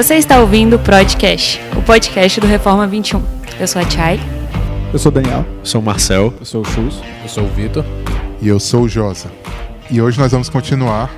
[0.00, 3.22] Você está ouvindo o Podcast, o podcast do Reforma 21.
[3.60, 4.18] Eu sou a Chay.
[4.94, 5.44] Eu sou o Daniel.
[5.58, 6.32] Eu sou o Marcel.
[6.40, 7.02] Eu sou o Chus.
[7.22, 7.84] Eu sou o Vitor.
[8.40, 9.30] E eu sou o Josa.
[9.90, 11.10] E hoje nós vamos continuar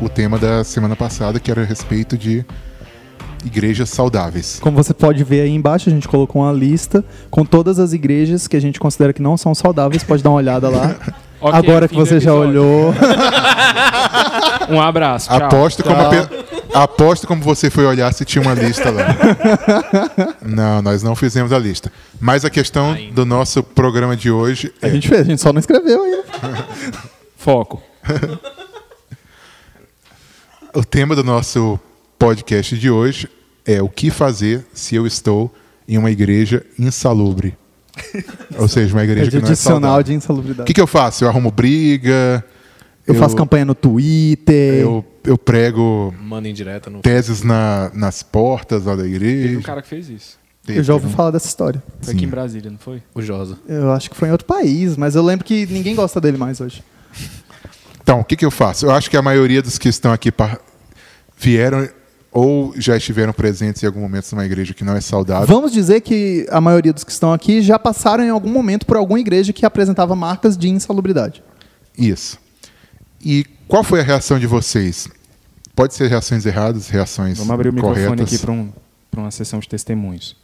[0.00, 2.46] o tema da semana passada, que era a respeito de
[3.44, 4.58] igrejas saudáveis.
[4.58, 8.48] Como você pode ver aí embaixo, a gente colocou uma lista com todas as igrejas
[8.48, 10.02] que a gente considera que não são saudáveis.
[10.02, 10.96] Pode dar uma olhada lá.
[11.40, 12.92] Okay, Agora que você já olhou.
[14.68, 15.28] um abraço.
[15.28, 15.36] Tchau.
[15.36, 15.94] Aposto, tchau.
[15.94, 16.57] Como pe...
[16.74, 19.16] Aposto como você foi olhar se tinha uma lista lá.
[20.44, 21.92] não, nós não fizemos a lista.
[22.20, 23.10] Mas a questão Ai.
[23.12, 24.72] do nosso programa de hoje.
[24.80, 24.86] É...
[24.86, 26.24] A gente fez, a gente só não escreveu ainda.
[27.36, 27.82] Foco.
[30.74, 31.78] o tema do nosso
[32.18, 33.28] podcast de hoje
[33.64, 35.54] é o que fazer se eu estou
[35.88, 37.56] em uma igreja insalubre.
[38.58, 40.02] Ou seja, uma igreja é que não é saudável.
[40.02, 40.62] de insalubridade.
[40.62, 41.24] O que, que eu faço?
[41.24, 42.44] Eu arrumo briga.
[43.08, 44.82] Eu, eu faço campanha no Twitter.
[44.82, 47.00] Eu, eu prego Manda indireta no...
[47.00, 49.48] teses na, nas portas lá da igreja.
[49.48, 50.38] Teve um cara que fez isso.
[50.68, 51.82] eu já ouvi falar dessa história.
[52.02, 53.02] Foi aqui em Brasília, não foi?
[53.14, 53.56] O Josa.
[53.66, 56.60] Eu acho que foi em outro país, mas eu lembro que ninguém gosta dele mais
[56.60, 56.84] hoje.
[58.02, 58.86] Então, o que, que eu faço?
[58.86, 60.30] Eu acho que a maioria dos que estão aqui
[61.36, 61.88] vieram
[62.30, 65.46] ou já estiveram presentes em algum momento numa igreja que não é saudável.
[65.46, 68.96] Vamos dizer que a maioria dos que estão aqui já passaram em algum momento por
[68.96, 71.42] alguma igreja que apresentava marcas de insalubridade.
[71.96, 72.38] Isso.
[73.24, 75.08] E qual foi a reação de vocês?
[75.74, 78.02] Pode ser reações erradas, reações Vamos abrir o corretas.
[78.02, 78.72] microfone aqui para um,
[79.16, 80.36] uma sessão de testemunhos.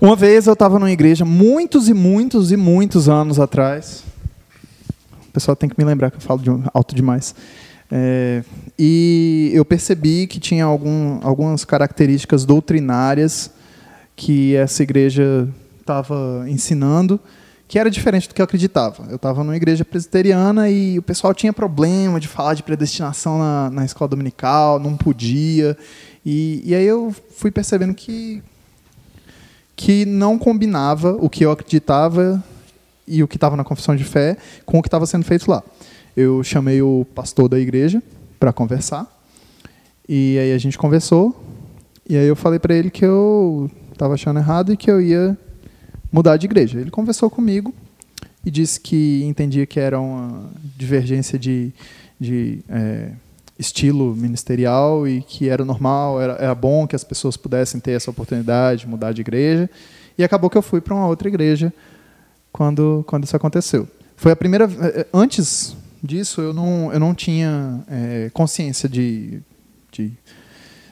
[0.00, 4.02] Uma vez eu estava numa igreja, muitos e muitos e muitos anos atrás.
[5.28, 7.34] O pessoal tem que me lembrar que eu falo de alto demais.
[7.92, 8.42] É,
[8.78, 13.50] e eu percebi que tinha algum, algumas características doutrinárias
[14.16, 15.48] que essa igreja
[15.80, 17.20] estava ensinando
[17.70, 19.06] que era diferente do que eu acreditava.
[19.08, 23.70] Eu estava numa igreja presbiteriana e o pessoal tinha problema de falar de predestinação na,
[23.70, 25.78] na escola dominical, não podia.
[26.26, 28.42] E, e aí eu fui percebendo que,
[29.76, 32.42] que não combinava o que eu acreditava
[33.06, 34.36] e o que estava na confissão de fé
[34.66, 35.62] com o que estava sendo feito lá
[36.16, 38.02] eu chamei o pastor da igreja
[38.38, 39.06] para conversar.
[40.08, 41.40] E aí a gente conversou.
[42.08, 45.38] E aí eu falei para ele que eu estava achando errado e que eu ia
[46.10, 46.80] mudar de igreja.
[46.80, 47.74] Ele conversou comigo
[48.44, 51.72] e disse que entendia que era uma divergência de,
[52.18, 53.12] de é,
[53.58, 58.10] estilo ministerial e que era normal, era, era bom que as pessoas pudessem ter essa
[58.10, 59.68] oportunidade de mudar de igreja.
[60.16, 61.72] E acabou que eu fui para uma outra igreja
[62.52, 63.86] quando, quando isso aconteceu.
[64.16, 64.68] Foi a primeira.
[64.80, 69.40] É, antes disso, eu não, eu não tinha é, consciência de,
[69.92, 70.12] de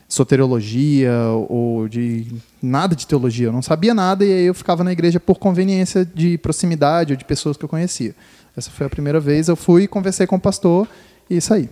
[0.08, 1.12] soteriologia
[1.48, 2.26] ou de
[2.62, 3.48] nada de teologia.
[3.48, 7.16] Eu não sabia nada e aí eu ficava na igreja por conveniência de proximidade ou
[7.16, 8.14] de pessoas que eu conhecia.
[8.56, 9.48] Essa foi a primeira vez.
[9.48, 10.88] Eu fui, conversei com o pastor
[11.28, 11.68] e saí.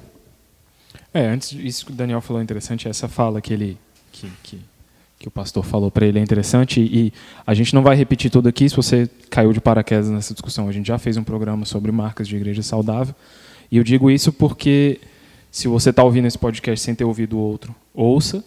[1.14, 3.78] É, antes isso que o Daniel falou é interessante, essa fala que ele
[4.12, 4.60] que, que
[5.18, 7.12] que o pastor falou para ele é interessante e
[7.46, 10.68] a gente não vai repetir tudo aqui se você caiu de paraquedas nessa discussão.
[10.68, 13.14] A gente já fez um programa sobre marcas de igreja saudável
[13.70, 15.00] e eu digo isso porque
[15.50, 18.44] se você está ouvindo esse podcast sem ter ouvido outro, ouça,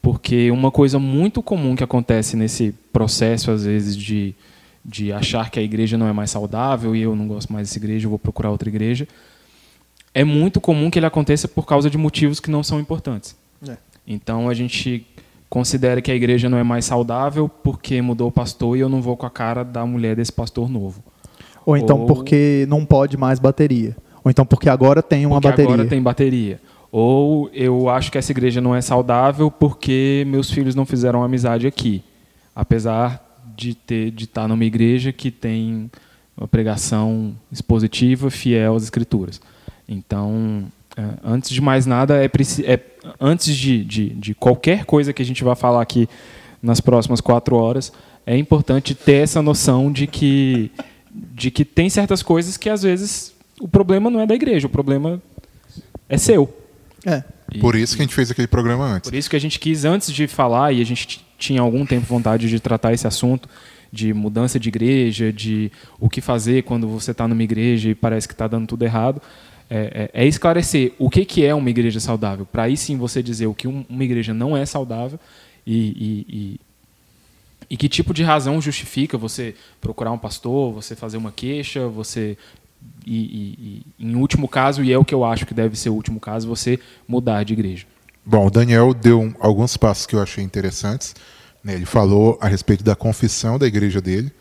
[0.00, 4.34] porque uma coisa muito comum que acontece nesse processo às vezes de
[4.84, 7.78] de achar que a igreja não é mais saudável e eu não gosto mais dessa
[7.78, 9.06] igreja, eu vou procurar outra igreja,
[10.12, 13.36] é muito comum que ele aconteça por causa de motivos que não são importantes.
[13.66, 13.76] É.
[14.06, 15.06] Então a gente
[15.48, 19.00] considera que a igreja não é mais saudável porque mudou o pastor e eu não
[19.00, 21.02] vou com a cara da mulher desse pastor novo.
[21.64, 22.06] Ou então Ou...
[22.06, 23.96] porque não pode mais bateria.
[24.24, 25.74] Ou então porque agora tem uma porque bateria.
[25.74, 26.60] Agora tem bateria.
[26.92, 31.66] Ou eu acho que essa igreja não é saudável porque meus filhos não fizeram amizade
[31.66, 32.04] aqui,
[32.54, 35.90] apesar de ter de estar numa igreja que tem
[36.36, 39.40] uma pregação expositiva, fiel às escrituras.
[39.88, 42.80] Então, é, antes de mais nada, é, é
[43.18, 46.06] antes de, de, de, qualquer coisa que a gente vai falar aqui
[46.62, 47.90] nas próximas quatro horas,
[48.26, 50.70] é importante ter essa noção de que,
[51.10, 54.70] de que tem certas coisas que às vezes o problema não é da igreja, o
[54.70, 55.20] problema
[56.06, 56.61] é seu.
[57.04, 57.22] É.
[57.52, 59.10] E, por isso que a gente fez aquele programa antes.
[59.10, 62.06] Por isso que a gente quis, antes de falar, e a gente tinha algum tempo
[62.06, 63.48] vontade de tratar esse assunto,
[63.92, 65.70] de mudança de igreja, de
[66.00, 69.20] o que fazer quando você está numa igreja e parece que está dando tudo errado
[69.74, 73.22] é, é, é, esclarecer o que, que é uma igreja saudável, para aí sim você
[73.22, 75.18] dizer o que uma igreja não é saudável
[75.66, 76.60] e, e, e,
[77.70, 82.36] e, que tipo de razão justifica você procurar um pastor, você fazer uma queixa, você
[83.06, 86.20] e, em último caso, e é o que eu acho que deve ser o último
[86.20, 87.86] caso, você mudar de igreja.
[88.24, 91.14] Bom, o Daniel deu alguns passos que eu achei interessantes.
[91.64, 91.74] Né?
[91.74, 94.32] Ele falou a respeito da confissão da igreja dele,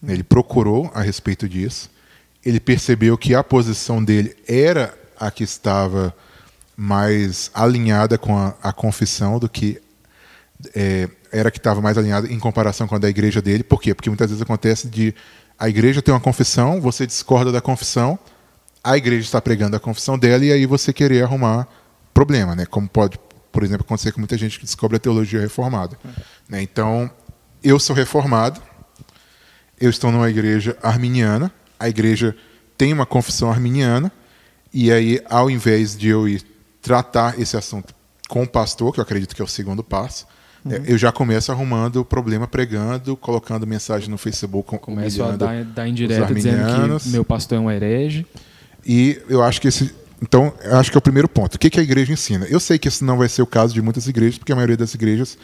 [0.00, 0.14] né?
[0.14, 1.90] ele procurou a respeito disso
[2.46, 6.14] ele percebeu que a posição dele era a que estava
[6.76, 9.82] mais alinhada com a, a confissão do que
[10.72, 13.64] é, era que estava mais alinhada em comparação com a da igreja dele.
[13.64, 13.92] Por quê?
[13.92, 15.12] Porque muitas vezes acontece de
[15.58, 18.18] a igreja tem uma confissão, você discorda da confissão,
[18.84, 21.66] a igreja está pregando a confissão dela e aí você querer arrumar
[22.12, 22.66] problema, né?
[22.66, 23.18] Como pode,
[23.50, 25.98] por exemplo, acontecer com muita gente que descobre a teologia reformada.
[26.48, 26.62] Né?
[26.62, 27.10] Então,
[27.64, 28.62] eu sou reformado,
[29.80, 32.36] eu estou numa igreja arminiana, a igreja
[32.78, 34.12] tem uma confissão arminiana,
[34.72, 36.42] e aí, ao invés de eu ir
[36.82, 37.94] tratar esse assunto
[38.28, 40.26] com o pastor, que eu acredito que é o segundo passo,
[40.66, 40.84] uhum.
[40.86, 44.78] eu já começo arrumando o problema pregando, colocando mensagem no Facebook.
[44.78, 48.26] Começo a dar, dar indireta dizendo que meu pastor é um herege.
[48.84, 49.94] E eu acho que esse.
[50.22, 51.56] Então, eu acho que é o primeiro ponto.
[51.56, 52.46] O que, que a igreja ensina?
[52.46, 54.76] Eu sei que esse não vai ser o caso de muitas igrejas, porque a maioria
[54.76, 55.36] das igrejas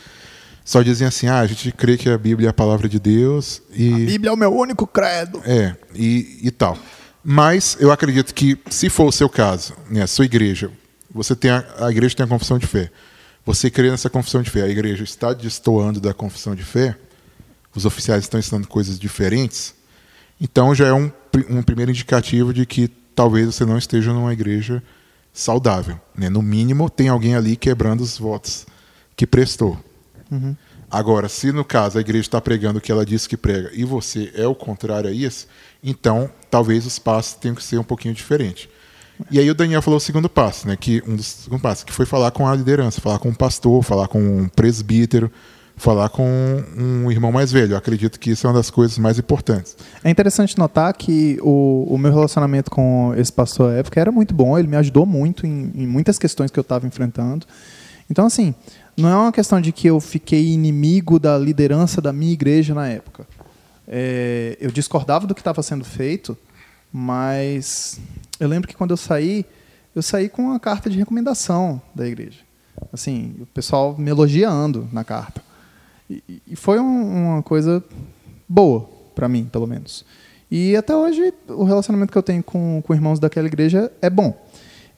[0.65, 3.63] só dizem assim: ah, a gente crê que a Bíblia é a palavra de Deus.
[3.73, 3.93] E...
[3.93, 5.43] A Bíblia é o meu único credo.
[5.45, 6.79] É, e, e tal.
[7.25, 10.71] Mas eu acredito que, se for o seu caso, né, a sua igreja,
[11.11, 12.91] você tem a, a igreja tem a confissão de fé.
[13.45, 16.97] Você crê nessa confissão de fé, a igreja está destoando da confissão de fé,
[17.75, 19.75] os oficiais estão ensinando coisas diferentes,
[20.41, 21.11] então já é um,
[21.49, 24.83] um primeiro indicativo de que talvez você não esteja numa igreja
[25.33, 26.01] saudável.
[26.15, 26.29] Né?
[26.29, 28.67] No mínimo, tem alguém ali quebrando os votos
[29.17, 29.79] que prestou.
[30.31, 30.57] Uhum.
[30.91, 33.83] Agora, se no caso a igreja está pregando o que ela disse que prega e
[33.83, 35.49] você é o contrário a isso,
[35.83, 38.69] então talvez os passos tenham que ser um pouquinho diferentes.
[39.31, 40.77] E aí o Daniel falou o segundo passo, né?
[40.77, 43.83] Que um dos segundos passos, que foi falar com a liderança, falar com um pastor,
[43.83, 45.31] falar com um presbítero,
[45.77, 46.27] falar com
[46.77, 47.73] um irmão mais velho.
[47.73, 49.77] Eu acredito que isso é uma das coisas mais importantes.
[50.03, 54.35] É interessante notar que o, o meu relacionamento com esse pastor à época era muito
[54.35, 57.47] bom, ele me ajudou muito em, em muitas questões que eu estava enfrentando.
[58.11, 58.55] Então, assim,
[58.97, 62.89] não é uma questão de que eu fiquei inimigo da liderança da minha igreja na
[62.89, 63.27] época.
[63.89, 66.37] É, eu discordava do que estava sendo feito,
[66.93, 67.99] mas
[68.43, 69.47] eu lembro que quando eu saí,
[69.95, 72.41] eu saí com uma carta de recomendação da igreja.
[72.93, 75.41] Assim, o pessoal me elogiando na carta.
[76.11, 77.85] E, e foi um, uma coisa
[78.49, 80.05] boa para mim, pelo menos.
[80.51, 84.37] E até hoje o relacionamento que eu tenho com, com irmãos daquela igreja é bom.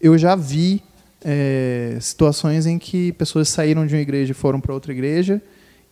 [0.00, 0.82] Eu já vi
[1.22, 5.42] é, situações em que pessoas saíram de uma igreja e foram para outra igreja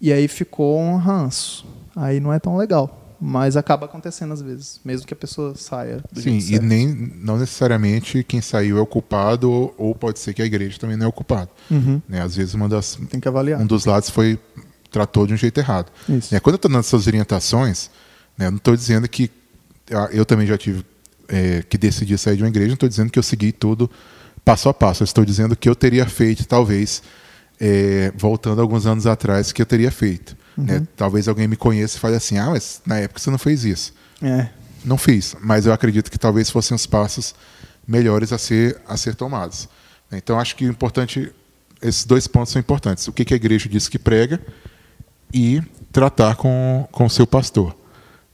[0.01, 1.67] e aí ficou um ranço.
[1.95, 6.03] Aí não é tão legal mas acaba acontecendo às vezes, mesmo que a pessoa saia
[6.11, 10.35] do Sim, e nem não necessariamente quem saiu é o culpado ou, ou pode ser
[10.35, 11.49] que a igreja também não é o culpado.
[11.71, 12.03] Uhum.
[12.09, 12.21] Né?
[12.21, 13.61] Às vezes uma das tem que avaliar.
[13.61, 14.41] Um dos lados foi
[14.91, 15.93] tratou de um jeito errado.
[16.09, 16.35] Isso.
[16.35, 16.41] Né?
[16.41, 17.91] Quando eu estou dando essas orientações,
[18.37, 19.31] né, não estou dizendo que
[19.93, 20.85] ah, eu também já tive
[21.29, 23.89] é, que decidir sair de uma igreja, não estou dizendo que eu segui tudo
[24.45, 25.05] passo a passo.
[25.05, 27.05] Eu estou dizendo que eu teria feito, talvez,
[27.61, 30.37] é, voltando alguns anos atrás, que eu teria feito.
[30.57, 30.65] Uhum.
[30.65, 30.87] Né?
[30.97, 33.95] Talvez alguém me conheça e fale assim: ah, mas na época você não fez isso.
[34.21, 34.49] É.
[34.85, 37.35] Não fiz, mas eu acredito que talvez fossem os passos
[37.87, 39.69] melhores a ser, a ser tomados.
[40.11, 41.33] Então acho que importante,
[41.81, 44.41] esses dois pontos são importantes: o que, que a igreja diz que prega
[45.33, 47.75] e tratar com o seu pastor.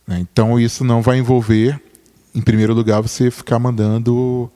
[0.06, 0.18] Né?
[0.20, 1.80] Então isso não vai envolver,
[2.34, 4.50] em primeiro lugar, você ficar mandando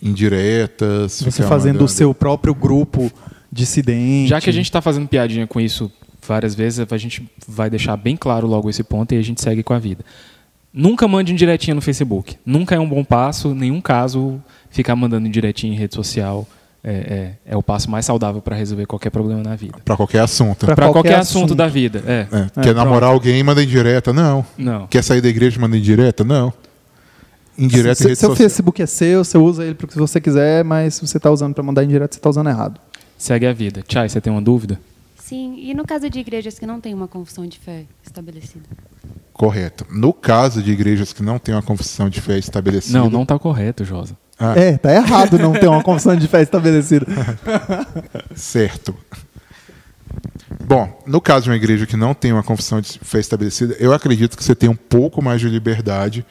[0.00, 1.20] indiretas.
[1.22, 1.84] Você fazendo mandando...
[1.84, 3.10] o seu próprio grupo
[3.50, 4.28] dissidente.
[4.28, 5.90] Já que a gente está fazendo piadinha com isso
[6.28, 9.62] várias vezes, a gente vai deixar bem claro logo esse ponto e a gente segue
[9.62, 10.04] com a vida.
[10.72, 12.36] Nunca mande indiretinha no Facebook.
[12.44, 16.46] Nunca é um bom passo, nenhum caso ficar mandando indiretinha em rede social.
[16.84, 19.78] É, é, é o passo mais saudável para resolver qualquer problema na vida.
[19.84, 20.64] Para qualquer assunto.
[20.64, 22.04] Para qualquer, qualquer assunto, assunto, da vida.
[22.06, 22.26] É.
[22.30, 22.62] é.
[22.62, 24.12] Quer namorar alguém, manda indireta?
[24.12, 24.46] Não.
[24.56, 24.86] Não.
[24.86, 26.22] Quer sair da igreja, manda indireta?
[26.22, 26.52] Não.
[27.58, 28.36] Indireta se, em rede Seu social.
[28.36, 31.30] Facebook é seu, você usa ele para o que você quiser, mas se você está
[31.30, 32.80] usando para mandar indireta, você está usando errado.
[33.18, 33.82] Segue a vida.
[33.82, 34.78] Tchai, você tem uma dúvida?
[35.28, 38.64] Sim, e no caso de igrejas que não têm uma confissão de fé estabelecida?
[39.30, 39.86] Correto.
[39.90, 42.98] No caso de igrejas que não têm uma confissão de fé estabelecida.
[42.98, 44.16] Não, não está correto, Josa.
[44.38, 44.58] Ah.
[44.58, 47.04] É, tá errado não ter uma confissão de fé estabelecida.
[48.34, 48.94] certo.
[50.64, 53.92] Bom, no caso de uma igreja que não tem uma confissão de fé estabelecida, eu
[53.92, 56.24] acredito que você tem um pouco mais de liberdade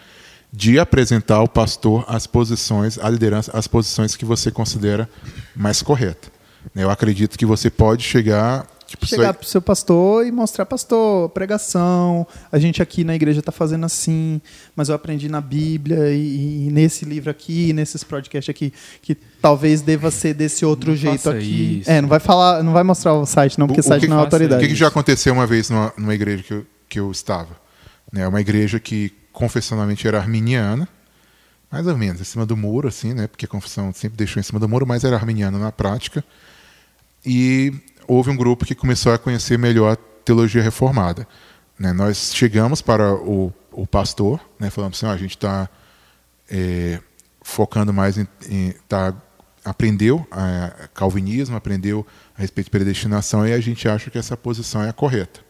[0.52, 5.08] de apresentar ao pastor as posições, a liderança, as posições que você considera
[5.56, 6.32] mais corretas.
[6.76, 11.28] Eu acredito que você pode chegar Tipo, Chegar para o seu pastor e mostrar, pastor,
[11.32, 14.42] pregação, a gente aqui na igreja está fazendo assim,
[14.78, 19.82] mas eu aprendi na Bíblia e, e, nesse livro aqui, nesses podcasts aqui, que talvez
[19.82, 21.80] deva ser desse outro não jeito aqui.
[21.82, 21.92] Isso.
[21.92, 24.20] É, não vai falar, não vai mostrar o site, não, porque o, site que, não
[24.20, 24.64] é autoridade.
[24.64, 27.58] O que, que, já aconteceu uma vez numa, numa igreja que eu, que eu estava?
[28.10, 30.88] Né, uma igreja que confessionalmente era arminiana,
[31.70, 33.28] mais ou menos, em cima do muro, assim, né?
[33.28, 36.24] Porque a confissão sempre deixou em cima do muro, mas era arminiana na prática.
[37.26, 37.74] E
[38.08, 41.28] houve um grupo que começou a conhecer melhor a teologia reformada.
[41.78, 41.94] Né?
[41.94, 44.70] Nós chegamos para o, o pastor, né?
[44.70, 45.70] falamos assim: oh, a gente está
[46.50, 47.00] é,
[47.42, 48.28] focando mais em.
[48.70, 49.14] está
[49.64, 54.82] aprendeu a calvinismo, aprendeu a respeito de predestinação e a gente acha que essa posição
[54.82, 55.42] é a correta.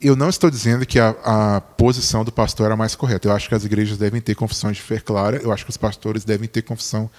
[0.00, 3.28] Eu não estou dizendo que a, a posição do pastor era mais correta.
[3.28, 5.36] Eu acho que as igrejas devem ter confissões de fé clara.
[5.36, 7.10] Eu acho que os pastores devem ter confissão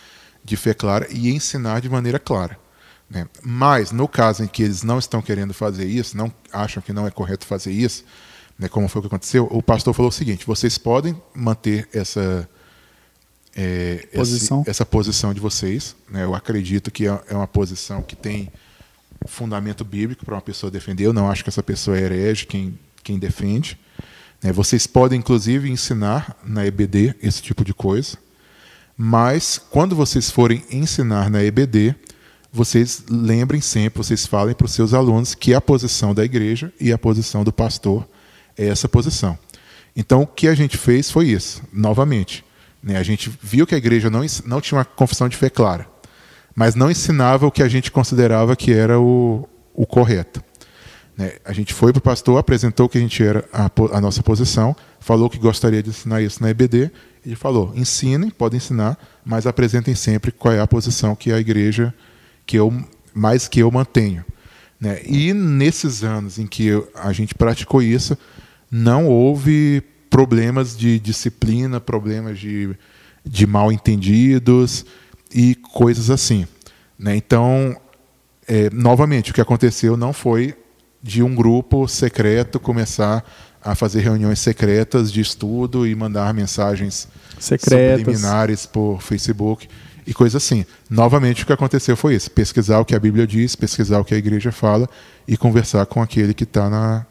[0.44, 2.58] de fé clara e ensinar de maneira clara.
[3.10, 3.28] Né?
[3.42, 7.08] Mas, no caso em que eles não estão querendo fazer isso, não acham que não
[7.08, 8.04] é correto fazer isso,
[8.58, 12.48] né, como foi o que aconteceu, o pastor falou o seguinte: vocês podem manter essa,
[13.56, 14.62] é, posição.
[14.62, 15.96] Esse, essa posição de vocês.
[16.10, 16.24] Né?
[16.24, 18.52] Eu acredito que é, é uma posição que tem
[19.28, 21.06] fundamento bíblico para uma pessoa defender.
[21.06, 23.78] Eu não acho que essa pessoa é herege quem, quem defende.
[24.42, 24.52] Né?
[24.52, 28.18] Vocês podem, inclusive, ensinar na EBD esse tipo de coisa.
[28.96, 31.96] Mas, quando vocês forem ensinar na EBD,
[32.52, 36.92] vocês lembrem sempre, vocês falem para os seus alunos que a posição da igreja e
[36.92, 38.08] a posição do pastor
[38.58, 39.38] é essa posição.
[39.96, 42.44] Então, o que a gente fez foi isso, novamente.
[42.82, 42.98] Né?
[42.98, 45.88] A gente viu que a igreja não, não tinha uma confissão de fé clara,
[46.56, 50.44] mas não ensinava o que a gente considerava que era o, o correto.
[51.18, 51.34] Né?
[51.44, 54.76] A gente foi para o pastor, apresentou que a gente era a, a, nossa posição,
[55.00, 56.90] falou que gostaria de ensinar isso na EBD,
[57.26, 61.94] ele falou: ensinem, podem ensinar, mas apresentem sempre qual é a posição que a igreja
[62.50, 62.74] que eu
[63.14, 64.26] mais que eu mantenho.
[64.82, 65.02] Né?
[65.06, 68.18] E nesses anos em que a gente praticou isso,
[68.72, 72.76] não houve problemas de disciplina, problemas de,
[73.24, 74.84] de mal entendidos
[75.32, 76.48] e coisas assim.
[76.98, 77.16] Né?
[77.16, 77.80] Então,
[78.48, 80.56] é, novamente, o que aconteceu não foi
[81.04, 83.24] de um grupo secreto começar
[83.62, 89.68] a fazer reuniões secretas de estudo e mandar mensagens secretas subliminares por Facebook
[90.10, 90.66] e coisa assim.
[90.90, 94.16] Novamente, o que aconteceu foi isso: pesquisar o que a Bíblia diz, pesquisar o que
[94.16, 94.90] a igreja fala
[95.28, 97.06] e conversar com aquele que está na,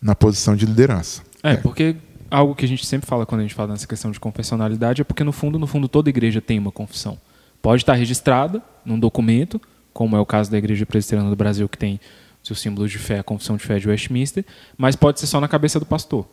[0.00, 1.22] na posição de liderança.
[1.42, 1.94] É, é, porque
[2.30, 5.04] algo que a gente sempre fala quando a gente fala nessa questão de confessionalidade é
[5.04, 7.18] porque, no fundo, no fundo, toda igreja tem uma confissão.
[7.60, 9.60] Pode estar registrada num documento,
[9.92, 12.00] como é o caso da Igreja Presbiteriana do Brasil, que tem
[12.42, 14.44] seus símbolos de fé, a confissão de fé de Westminster,
[14.76, 16.26] mas pode ser só na cabeça do pastor.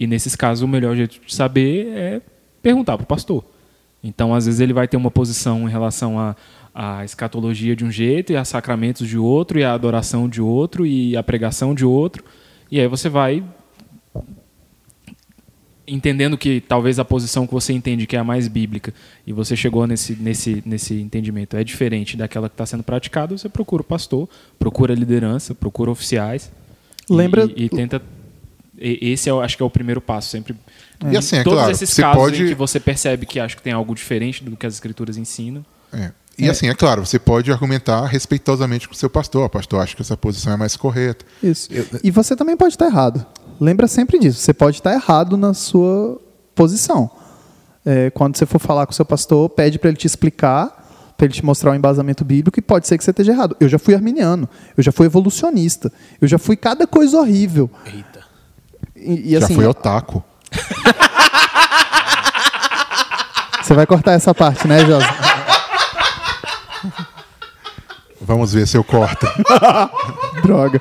[0.00, 2.22] E nesses casos, o melhor jeito de saber é
[2.62, 3.44] perguntar para o pastor.
[4.04, 6.36] Então, às vezes, ele vai ter uma posição em relação à,
[6.74, 10.84] à escatologia de um jeito, e a sacramentos de outro, e a adoração de outro,
[10.84, 12.22] e a pregação de outro.
[12.70, 13.42] E aí você vai
[15.86, 18.92] entendendo que talvez a posição que você entende que é a mais bíblica
[19.26, 23.50] e você chegou nesse, nesse, nesse entendimento é diferente daquela que está sendo praticada, você
[23.50, 24.26] procura o pastor,
[24.58, 26.50] procura a liderança, procura oficiais
[27.08, 27.44] Lembra...
[27.54, 28.00] e, e tenta
[28.78, 30.56] esse eu acho que é o primeiro passo sempre
[31.10, 32.42] e assim, é todos claro, esses você casos pode...
[32.42, 35.64] em que você percebe que acho que tem algo diferente do que as escrituras ensinam
[35.92, 36.10] é.
[36.38, 36.50] E é.
[36.50, 39.44] assim, é claro, você pode argumentar respeitosamente com o seu pastor.
[39.44, 41.24] O pastor acha que essa posição é mais correta.
[41.42, 41.68] Isso.
[41.72, 41.86] Eu...
[42.02, 43.24] E você também pode estar errado.
[43.60, 44.40] Lembra sempre disso.
[44.40, 46.20] Você pode estar errado na sua
[46.54, 47.10] posição.
[47.84, 51.26] É, quando você for falar com o seu pastor, pede para ele te explicar, para
[51.26, 53.56] ele te mostrar o embasamento bíblico, e pode ser que você esteja errado.
[53.60, 57.70] Eu já fui arminiano, eu já fui evolucionista, eu já fui cada coisa horrível.
[57.84, 58.23] Eita.
[58.96, 60.22] E, e, já assim, fui otaku.
[63.62, 65.08] Você vai cortar essa parte, né, Josa?
[68.20, 69.26] Vamos ver se eu corto.
[70.42, 70.80] Droga.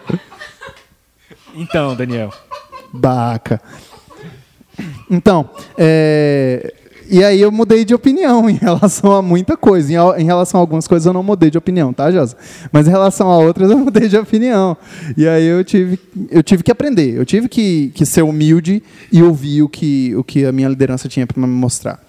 [1.53, 2.33] Então, Daniel.
[2.91, 3.61] Baca.
[5.09, 6.73] Então, é...
[7.09, 9.91] e aí eu mudei de opinião em relação a muita coisa.
[10.17, 12.35] Em, relação a algumas coisas eu não mudei de opinião, tá, Josa?
[12.71, 14.77] Mas em relação a outras eu mudei de opinião.
[15.17, 17.15] E aí eu tive, eu tive que aprender.
[17.15, 18.81] Eu tive que, que ser humilde
[19.11, 21.99] e ouvir o que, o que a minha liderança tinha para me mostrar.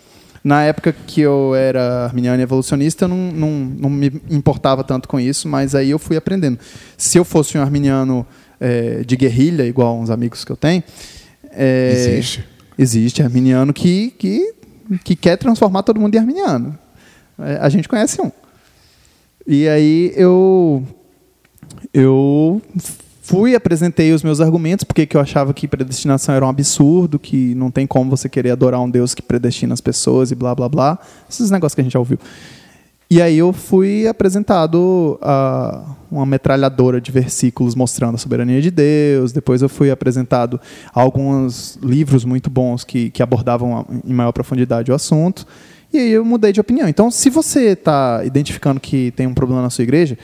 [0.42, 5.08] Na época que eu era arminiano e evolucionista, eu não, não, não me importava tanto
[5.08, 6.58] com isso, mas aí eu fui aprendendo.
[6.98, 8.26] Se eu fosse um arminiano
[8.60, 10.82] é, de guerrilha, igual uns amigos que eu tenho.
[11.50, 12.44] É, existe.
[12.76, 14.53] Existe arminiano que, que,
[15.04, 16.78] que quer transformar todo mundo em arminiano.
[17.38, 18.30] É, a gente conhece um.
[19.46, 20.82] E aí eu
[21.92, 22.62] eu
[23.26, 27.70] Fui, apresentei os meus argumentos, porque eu achava que predestinação era um absurdo, que não
[27.70, 30.98] tem como você querer adorar um Deus que predestina as pessoas e blá blá blá.
[31.28, 32.18] Esses negócios que a gente já ouviu.
[33.10, 39.30] E aí eu fui apresentado a uma metralhadora de versículos mostrando a soberania de Deus.
[39.32, 40.60] Depois eu fui apresentado
[40.92, 45.46] a alguns livros muito bons que, que abordavam em maior profundidade o assunto.
[45.92, 46.88] E aí eu mudei de opinião.
[46.88, 50.18] Então, se você está identificando que tem um problema na sua igreja,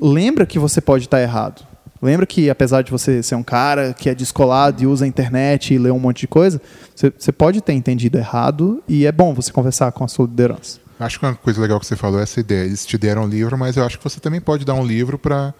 [0.00, 1.66] lembra que você pode estar errado.
[2.00, 5.74] Lembra que, apesar de você ser um cara que é descolado e usa a internet
[5.74, 6.60] e lê um monte de coisa,
[6.94, 10.87] você, você pode ter entendido errado e é bom você conversar com a sua liderança.
[10.98, 12.64] Acho que uma coisa legal que você falou é essa ideia.
[12.64, 15.18] Eles te deram um livro, mas eu acho que você também pode dar um livro
[15.18, 15.54] para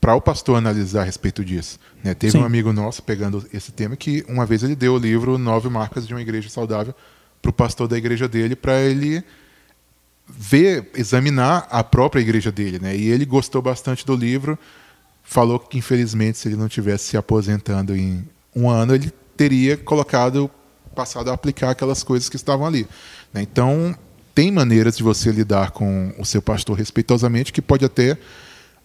[0.00, 1.80] para o pastor analisar a respeito disso.
[2.02, 2.12] Né?
[2.12, 2.38] Teve Sim.
[2.40, 6.06] um amigo nosso pegando esse tema que uma vez ele deu o livro Nove Marcas
[6.06, 6.94] de uma Igreja Saudável
[7.40, 9.24] para o pastor da igreja dele para ele
[10.28, 12.94] ver, examinar a própria igreja dele, né?
[12.94, 14.58] E ele gostou bastante do livro,
[15.22, 20.50] falou que infelizmente se ele não tivesse se aposentando em um ano, ele teria colocado,
[20.94, 22.86] passado a aplicar aquelas coisas que estavam ali.
[23.32, 23.40] né?
[23.40, 23.96] Então
[24.34, 28.16] tem maneiras de você lidar com o seu pastor respeitosamente que pode até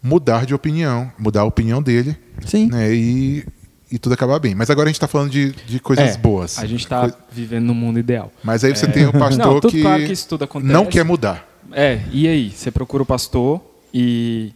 [0.01, 2.15] mudar de opinião, mudar a opinião dele,
[2.46, 2.68] Sim.
[2.68, 2.94] né?
[2.94, 3.46] E,
[3.91, 4.53] e tudo acabar bem.
[4.56, 6.58] Mas agora a gente está falando de, de coisas É, boas.
[6.60, 8.32] A gente está Coi- vivendo num mundo ideal.
[8.44, 10.72] Mas aí você tem o pastor Não, tudo que, claro que isso tudo acontece.
[10.72, 11.46] não quer mudar.
[11.72, 12.51] É, e aí?
[12.51, 13.62] Você procura o pastor
[13.94, 14.53] e,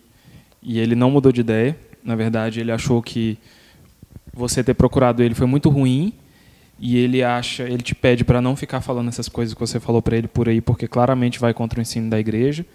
[0.62, 1.75] e ele não mudou de ideia.
[2.03, 3.38] Na verdade, ele achou que
[4.33, 6.13] você ter procurado ele foi muito ruim
[6.85, 10.01] e ele acha, ele te pede para não ficar falando essas coisas que você falou
[10.01, 12.65] para ele por aí, porque claramente vai contra o ensino da igreja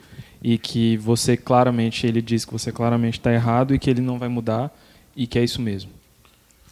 [0.42, 4.18] e que você claramente, ele diz que você claramente está errado e que ele não
[4.18, 4.74] vai mudar
[5.14, 5.90] e que é isso mesmo.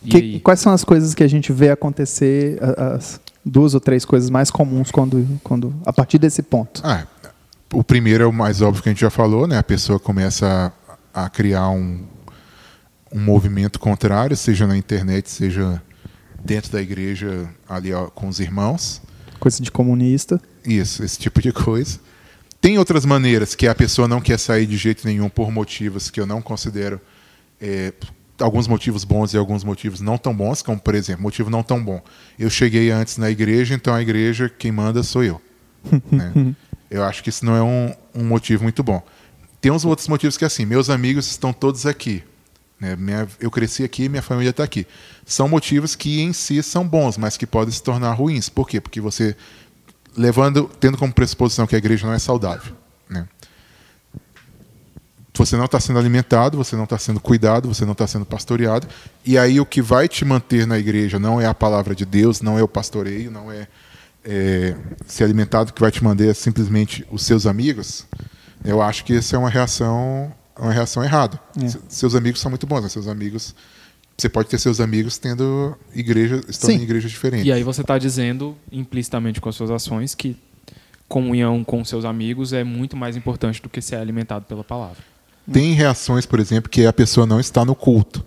[0.03, 2.59] E Que- quais são as coisas que a gente vê acontecer,
[2.95, 6.81] as duas ou três coisas mais comuns quando, quando a partir desse ponto?
[6.83, 7.07] Ah,
[7.71, 9.59] o primeiro é o mais óbvio que a gente já falou, né?
[9.59, 10.73] A pessoa começa
[11.13, 12.03] a, a criar um,
[13.13, 15.83] um movimento contrário, seja na internet, seja
[16.45, 19.03] dentro da igreja ali ó, com os irmãos.
[19.39, 20.41] Coisa de comunista.
[20.65, 21.99] Isso, esse tipo de coisa.
[22.61, 26.21] Tem outras maneiras que a pessoa não quer sair de jeito nenhum por motivos que
[26.21, 27.01] eu não considero
[27.61, 27.93] é,
[28.41, 31.83] alguns motivos bons e alguns motivos não tão bons, como por exemplo, motivo não tão
[31.83, 32.03] bom.
[32.39, 35.41] Eu cheguei antes na igreja, então a igreja quem manda sou eu.
[36.11, 36.55] né?
[36.89, 39.03] Eu acho que isso não é um, um motivo muito bom.
[39.61, 42.23] Tem uns outros motivos que é assim, meus amigos estão todos aqui.
[42.81, 42.97] Né?
[42.97, 44.87] Minha- eu cresci aqui, minha família está aqui.
[45.25, 48.49] São motivos que em si são bons, mas que podem se tornar ruins.
[48.49, 48.81] Por quê?
[48.81, 49.37] Porque você
[50.17, 52.75] levando, tendo como pressuposição que a igreja não é saudável,
[53.09, 53.27] né?
[55.35, 58.89] Você não está sendo alimentado, você não está sendo cuidado, você não está sendo pastoreado,
[59.23, 62.41] e aí o que vai te manter na igreja não é a palavra de Deus,
[62.41, 63.69] não é o pastoreio, não é,
[64.25, 64.75] é
[65.07, 68.07] ser alimentado, que vai te manter é simplesmente os seus amigos.
[68.65, 71.39] Eu acho que essa é uma reação, uma reação errada.
[71.61, 71.69] É.
[71.69, 72.89] Se- Seus amigos são muito bons, né?
[72.89, 73.55] seus amigos.
[74.17, 76.79] Você pode ter seus amigos tendo igreja, estando Sim.
[76.79, 77.47] em igrejas diferentes.
[77.47, 80.37] E aí você está dizendo implicitamente com as suas ações que
[81.09, 84.97] comunhão com seus amigos é muito mais importante do que ser alimentado pela palavra.
[85.53, 88.25] Tem reações, por exemplo, que a pessoa não está no culto.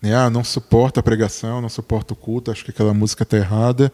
[0.00, 0.14] Né?
[0.14, 3.92] Ah, não suporta a pregação, não suporta o culto, acho que aquela música está errada.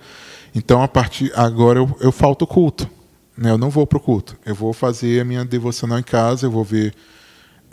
[0.54, 2.88] Então, a partir agora eu, eu falto o culto.
[3.36, 3.50] Né?
[3.50, 4.36] Eu não vou para o culto.
[4.44, 6.94] Eu vou fazer a minha devocional em casa, eu vou ver.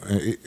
[0.04, 0.38] É,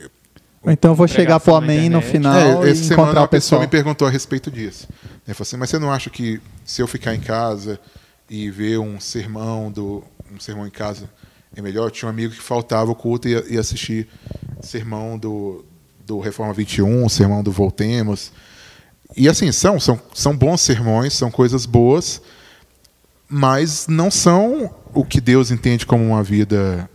[0.62, 3.26] Ou então eu vou chegar pro amém no final é, e essa semana encontrar uma
[3.26, 3.60] o pessoa pessoal.
[3.62, 4.88] me perguntou a respeito disso.
[5.26, 7.80] Ele falou assim, mas você não acha que se eu ficar em casa
[8.28, 11.10] e ver um sermão do um sermão em casa
[11.56, 11.86] é melhor?
[11.86, 14.08] Eu tinha um amigo que faltava o culto e ia, ia assistir
[14.62, 15.64] sermão do,
[16.06, 18.32] do Reforma 21, sermão do Voltemos.
[19.16, 22.22] E assim, são, são, são bons sermões, são coisas boas,
[23.28, 26.88] mas não são o que Deus entende como uma vida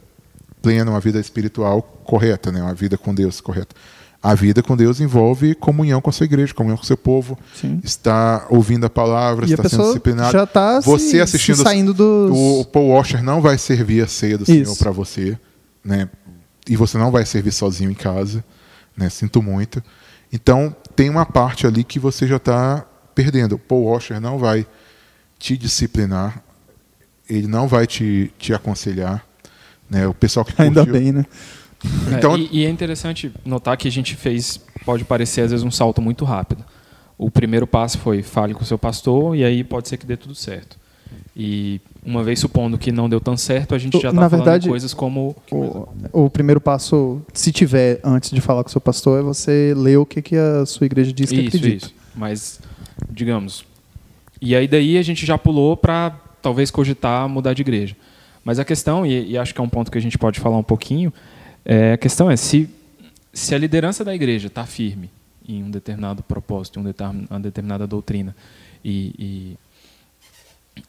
[0.61, 2.61] plena, uma vida espiritual correta, né?
[2.61, 3.75] uma vida com Deus correta.
[4.23, 7.37] A vida com Deus envolve comunhão com a sua igreja, comunhão com o seu povo,
[7.53, 7.79] Sim.
[7.83, 10.31] está ouvindo a palavra, E a está sendo pessoa disciplinado.
[10.31, 12.31] já está Você assistindo saindo dos...
[12.31, 14.51] O, o Paul Washer não vai servir a ceia do Isso.
[14.53, 15.37] Senhor para você,
[15.83, 16.09] né?
[16.67, 18.43] E você não vai servir sozinho em casa,
[18.97, 19.09] né?
[19.09, 19.83] Sinto muito.
[20.33, 23.53] Então tem uma parte ali que você já está perdendo.
[23.55, 24.65] O Paul Washer não vai
[25.37, 26.41] te disciplinar,
[27.29, 29.23] ele não vai te, te aconselhar,
[29.87, 30.07] né?
[30.07, 31.25] O pessoal que Ainda curtiu- bem, né?
[32.17, 35.65] Então- É, e, e é interessante notar que a gente fez, pode parecer às vezes
[35.65, 36.63] um salto muito rápido.
[37.17, 40.17] O primeiro passo foi fale com o seu pastor e aí pode ser que dê
[40.17, 40.77] tudo certo.
[41.35, 44.67] E uma vez supondo que não deu tão certo, a gente já está falando verdade,
[44.69, 49.19] coisas como O, o primeiro passo, se tiver antes de falar com o seu pastor,
[49.19, 51.85] é você ler o que, que a sua igreja diz que isso, acredita.
[51.87, 51.95] isso.
[52.15, 52.59] Mas
[53.09, 53.65] digamos.
[54.41, 57.95] E aí daí a gente já pulou para talvez cogitar mudar de igreja.
[58.43, 60.57] Mas a questão e, e acho que é um ponto que a gente pode falar
[60.57, 61.11] um pouquinho,
[61.65, 62.69] é, a questão é se
[63.33, 65.09] se a liderança da igreja está firme
[65.47, 68.33] em um determinado propósito, em um determin- uma determinada doutrina
[68.83, 69.57] e, e,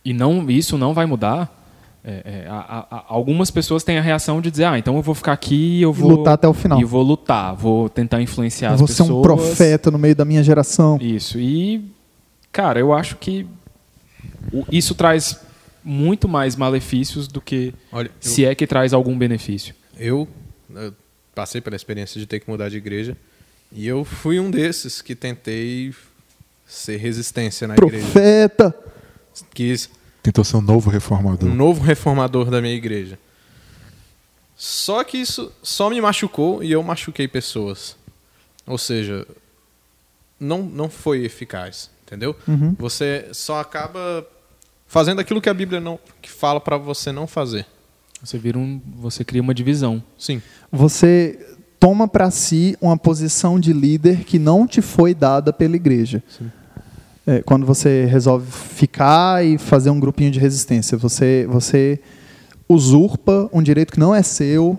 [0.05, 1.65] e não isso não vai mudar.
[2.09, 5.13] é, é, a- a- algumas pessoas têm a reação de dizer, ah, então eu vou
[5.13, 6.81] ficar aqui, eu vou Lutar até o final.
[6.81, 9.11] e vou lutar, vou tentar influenciar Eu as vou ser pessoas.
[9.19, 10.99] um profeta no meio da minha geração.
[11.03, 11.37] Isso.
[11.41, 11.85] E,
[12.53, 13.45] cara, eu acho que
[14.71, 15.41] isso traz
[15.85, 19.75] muito mais malefícios do que Olha, eu, se é que traz algum benefício.
[19.99, 20.29] eu,
[20.75, 20.95] eu
[21.35, 23.17] passei pela experiência de ter que mudar de igreja
[23.71, 25.95] e eu fui um desses que tentei
[26.67, 28.05] ser resistência na igreja.
[28.05, 28.75] Profeta!
[29.53, 29.91] Quis
[30.23, 31.49] Tentou ser um novo reformador.
[31.49, 33.19] um novo reformador da minha igreja.
[34.57, 37.97] Só que isso só me machucou e eu machuquei pessoas.
[38.67, 39.27] Ou seja,
[40.41, 42.35] não, não foi eficaz, entendeu?
[42.49, 42.75] Uhum.
[42.79, 44.27] Você só acaba
[44.87, 47.67] fazendo aquilo que a Bíblia não que fala para você não fazer.
[48.23, 50.03] Você vira um, você cria uma divisão.
[50.19, 50.41] Sim.
[50.73, 51.39] Você
[51.79, 56.23] toma para si uma posição de líder que não te foi dada pela igreja.
[57.27, 62.01] É, quando você resolve ficar e fazer um grupinho de resistência, você, você
[62.69, 64.79] usurpa um direito que não é seu.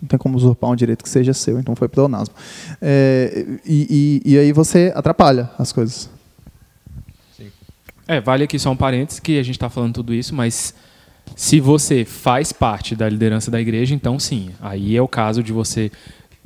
[0.00, 2.34] Não tem como usurpar um direito que seja seu, então foi pleonasmo.
[2.82, 6.10] É, e, e, e aí você atrapalha as coisas.
[8.08, 10.74] É, vale aqui só um parênteses que a gente está falando tudo isso, mas
[11.34, 14.50] se você faz parte da liderança da igreja, então sim.
[14.60, 15.90] Aí é o caso de você,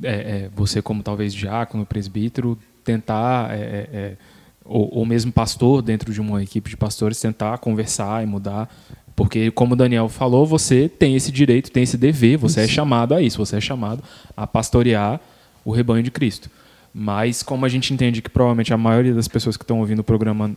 [0.03, 4.17] é, é, você como talvez diácono, presbítero, tentar, é, é, é,
[4.65, 8.69] ou, ou mesmo pastor dentro de uma equipe de pastores, tentar conversar e mudar.
[9.15, 13.13] Porque, como o Daniel falou, você tem esse direito, tem esse dever, você é chamado
[13.13, 14.03] a isso, você é chamado
[14.35, 15.19] a pastorear
[15.63, 16.49] o rebanho de Cristo.
[16.93, 20.03] Mas, como a gente entende que provavelmente a maioria das pessoas que estão ouvindo o
[20.03, 20.51] programa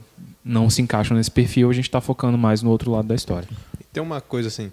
[0.45, 3.49] não se encaixam nesse perfil, a gente está focando mais no outro lado da história.
[3.95, 4.73] Tem uma coisa assim,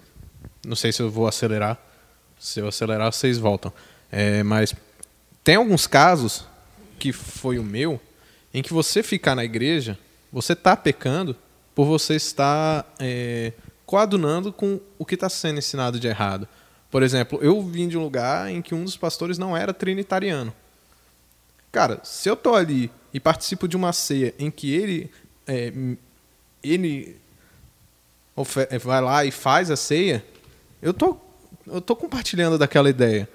[0.66, 1.80] não sei se eu vou acelerar,
[2.40, 3.72] se eu acelerar vocês voltam.
[4.10, 4.74] É, mas
[5.44, 6.44] tem alguns casos,
[6.98, 8.00] que foi o meu,
[8.52, 9.96] em que você ficar na igreja,
[10.32, 11.36] você está pecando
[11.72, 13.52] por você estar é,
[13.86, 16.48] coadunando com o que está sendo ensinado de errado.
[16.90, 20.52] Por exemplo, eu vim de um lugar em que um dos pastores não era trinitariano.
[21.70, 25.12] Cara, se eu tô ali e participo de uma ceia em que ele
[25.46, 25.72] é,
[26.60, 27.21] ele
[28.82, 30.24] vai lá e faz a ceia,
[30.80, 31.16] eu tô,
[31.66, 33.28] eu tô compartilhando daquela ideia.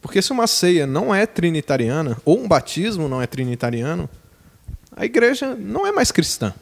[0.00, 4.08] Porque se uma ceia não é trinitariana, ou um batismo não é trinitariano,
[4.94, 6.54] a igreja não é mais cristã.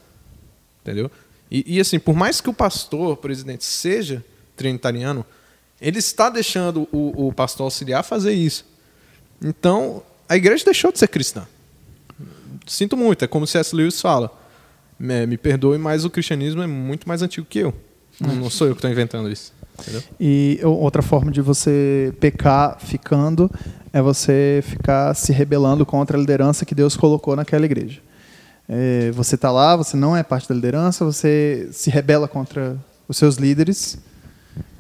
[0.81, 1.11] Entendeu?
[1.51, 4.25] E, e, assim, por mais que o pastor, presidente, seja
[4.57, 5.27] trinitariano,
[5.81, 8.65] ele está deixando o, o pastor auxiliar fazer isso.
[9.43, 11.47] Então, a igreja deixou de ser cristã.
[12.67, 13.75] Sinto muito, é como C.S.
[13.75, 14.33] Lewis fala.
[15.03, 17.75] Me, me perdoe, mas o cristianismo é muito mais antigo que eu.
[18.21, 19.53] Não, não sou eu que estou inventando isso.
[19.81, 20.01] Entendeu?
[20.21, 23.51] E outra forma de você pecar ficando
[23.93, 28.01] é você ficar se rebelando contra a liderança que Deus colocou naquela igreja.
[28.69, 32.77] É, você está lá, você não é parte da liderança, você se rebela contra
[33.09, 33.99] os seus líderes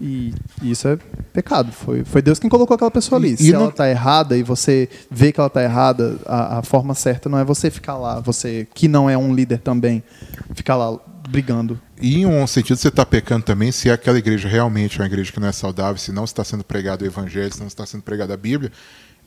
[0.01, 0.33] e
[0.63, 0.99] isso é
[1.33, 1.71] pecado.
[1.73, 3.33] Foi, foi Deus quem colocou aquela pessoa ali.
[3.33, 6.59] E- se e ela não- está errada e você vê que ela está errada, a,
[6.59, 10.03] a forma certa não é você ficar lá, você que não é um líder também,
[10.55, 11.81] ficar lá brigando.
[12.01, 15.31] E em um sentido, você está pecando também se aquela igreja realmente é uma igreja
[15.33, 18.03] que não é saudável, se não está sendo pregado o evangelho, se não está sendo
[18.03, 18.73] pregada a Bíblia,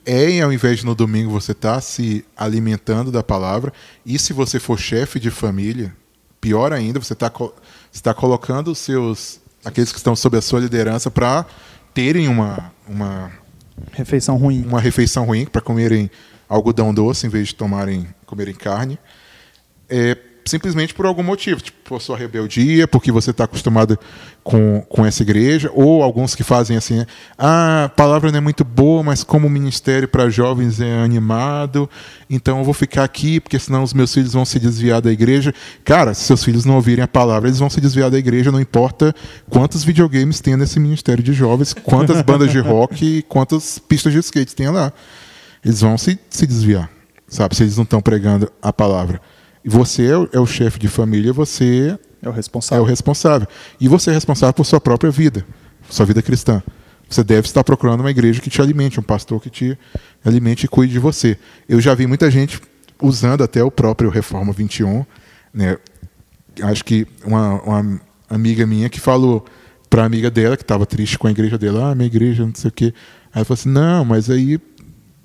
[0.05, 3.71] é em, ao invés de no domingo você estar se alimentando da palavra,
[4.05, 5.95] e se você for chefe de família,
[6.41, 7.55] pior ainda, você está co-
[7.91, 11.45] você está colocando os seus, aqueles que estão sob a sua liderança para
[11.93, 13.31] terem uma, uma,
[13.91, 14.63] Refeição ruim.
[14.65, 16.09] uma refeição ruim, para comerem
[16.47, 18.99] algodão doce em vez de tomarem comerem carne
[19.89, 23.97] é, simplesmente por algum motivo, tipo por sua rebeldia, porque você está acostumado
[24.43, 28.41] com, com essa igreja, ou alguns que fazem assim, né, ah, a palavra não é
[28.41, 31.87] muito boa, mas como o ministério para jovens é animado,
[32.27, 35.53] então eu vou ficar aqui, porque senão os meus filhos vão se desviar da igreja.
[35.83, 38.59] Cara, se seus filhos não ouvirem a palavra, eles vão se desviar da igreja, não
[38.59, 39.13] importa
[39.49, 44.19] quantos videogames tem nesse ministério de jovens, quantas bandas de rock e quantas pistas de
[44.19, 44.91] skate tem lá.
[45.63, 46.89] Eles vão se, se desviar,
[47.27, 49.21] sabe, se eles não estão pregando a palavra.
[49.65, 52.83] Você é o, é o chefe de família, você É o é o responsável.
[52.83, 53.47] responsável.
[53.79, 55.45] E você é responsável por sua própria vida,
[55.89, 56.61] sua vida cristã.
[57.09, 59.77] Você deve estar procurando uma igreja que te alimente, um pastor que te
[60.23, 61.37] alimente e cuide de você.
[61.67, 62.59] Eu já vi muita gente
[63.01, 65.05] usando até o próprio Reforma 21.
[65.53, 65.77] Né?
[66.61, 69.45] Acho que uma, uma amiga minha que falou
[69.89, 72.55] para a amiga dela, que estava triste com a igreja dela, ah, minha igreja, não
[72.55, 72.93] sei o quê.
[73.31, 74.59] Aí ela falou assim, não, mas aí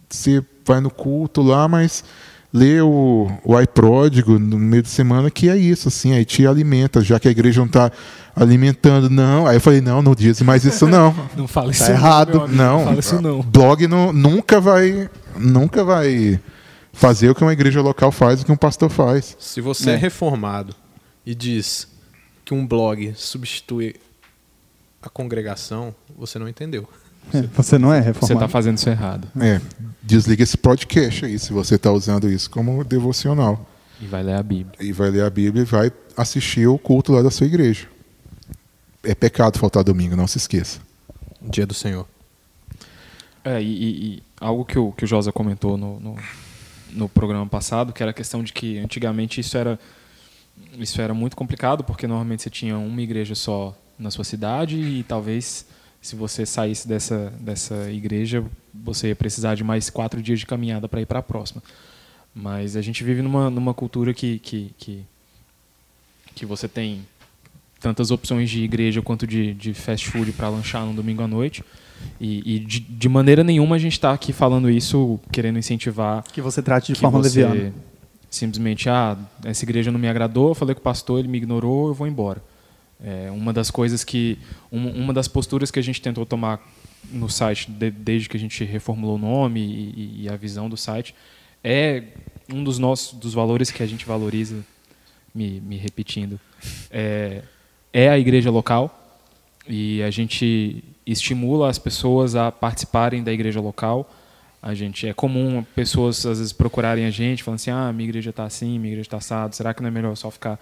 [0.09, 2.05] você vai no culto lá, mas
[2.53, 7.01] lê o, o iPródigo no meio de semana, que é isso, assim, aí te alimenta,
[7.01, 7.93] já que a igreja não está
[8.35, 9.47] alimentando, não.
[9.47, 11.15] Aí eu falei, não, não diz mais isso não.
[11.37, 12.43] Não fala isso Tá errado.
[12.43, 13.41] Amigo, Não, não fala isso não.
[13.43, 16.41] blog não, nunca vai nunca vai
[16.93, 19.37] fazer o que uma igreja local faz, o que um pastor faz.
[19.39, 19.95] Se você é.
[19.95, 19.97] É.
[19.97, 20.75] reformado
[21.25, 21.89] e diz
[22.45, 23.95] que um blog substitui
[25.03, 26.89] a congregação, você não entendeu.
[27.33, 28.35] É, Você não é Você reformado.
[28.35, 29.29] está fazendo isso errado.
[29.41, 29.61] É,
[30.03, 33.67] desliga esse podcast aí, se você está usando isso como devocional.
[34.01, 34.75] E vai ler a Bíblia.
[34.81, 37.87] E vai ler a Bíblia e vai assistir o culto lá da sua igreja.
[39.03, 40.81] É pecado faltar domingo, não se esqueça.
[41.43, 42.07] Dia do Senhor.
[43.45, 46.17] É, e, e- e algo que o, que o Josa comentou no, no,
[46.93, 49.79] no programa passado, que era a questão de que antigamente isso era,
[50.79, 55.03] isso era muito complicado, porque normalmente você tinha uma igreja só na sua cidade e
[55.05, 55.65] talvez
[56.01, 60.89] se você saísse dessa, dessa igreja, você ia precisar de mais quatro dias de caminhada
[60.89, 61.63] para ir para a próxima.
[62.35, 65.05] Mas a gente vive numa, numa cultura que, que, que,
[66.35, 67.05] que você tem
[67.81, 71.65] tantas opções de igreja quanto de, de fast food para lanchar no domingo à noite.
[72.19, 76.41] E, e de, de, maneira nenhuma a gente está aqui falando isso querendo incentivar que
[76.41, 77.75] você trate de forma leviana.
[78.31, 81.89] Simplesmente, ah, essa igreja não me agradou, eu falei com o pastor, ele me ignorou,
[81.89, 82.41] eu vou embora.
[83.03, 84.39] É uma das coisas que,
[84.71, 86.61] uma, das posturas que a gente tentou tomar
[87.11, 90.77] no site de, desde que a gente reformulou o nome e, e, a visão do
[90.77, 91.15] site
[91.65, 92.05] é
[92.53, 94.65] um dos nossos dos valores que a gente valoriza,
[95.35, 96.39] me, me repetindo,
[96.91, 97.43] é,
[97.93, 98.97] é a igreja local
[99.67, 104.11] e a gente estimula as pessoas a participarem da igreja local.
[104.63, 108.31] A gente é comum pessoas às vezes procurarem a gente, falando assim: "Ah, minha igreja
[108.31, 109.55] está assim, minha igreja está assado.
[109.55, 110.59] Será que não é melhor só ficar,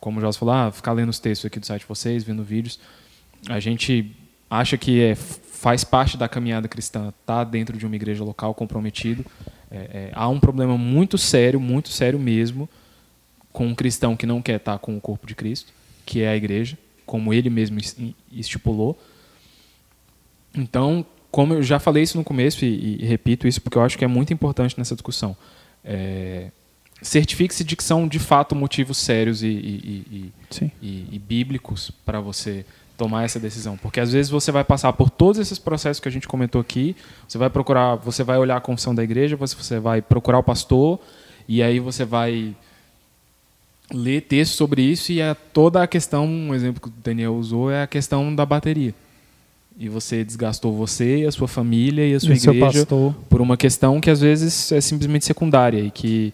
[0.00, 2.78] como Jorge falou, ah, ficar lendo os textos aqui do site de vocês, vendo vídeos?"
[3.48, 4.14] A gente
[4.50, 8.54] acha que é, faz parte da caminhada cristã estar tá dentro de uma igreja local
[8.54, 9.24] comprometido.
[9.70, 12.68] É, é, há um problema muito sério, muito sério mesmo,
[13.52, 15.72] com um cristão que não quer estar tá com o corpo de Cristo,
[16.04, 17.78] que é a igreja, como ele mesmo
[18.30, 18.98] estipulou.
[20.54, 23.98] Então, como eu já falei isso no começo e, e repito isso porque eu acho
[23.98, 25.36] que é muito importante nessa discussão,
[25.84, 26.50] é,
[27.02, 30.32] certifique-se de que são de fato motivos sérios e, e,
[30.82, 32.64] e bíblicos para você
[32.96, 36.12] tomar essa decisão, porque às vezes você vai passar por todos esses processos que a
[36.12, 36.96] gente comentou aqui,
[37.28, 40.98] você vai procurar, você vai olhar a confissão da igreja, você vai procurar o pastor
[41.46, 42.56] e aí você vai
[43.92, 47.70] ler texto sobre isso e é toda a questão, um exemplo que o Daniel usou
[47.70, 48.94] é a questão da bateria.
[49.78, 52.86] E você desgastou você e a sua família e a sua e igreja
[53.28, 56.32] por uma questão que às vezes é simplesmente secundária e que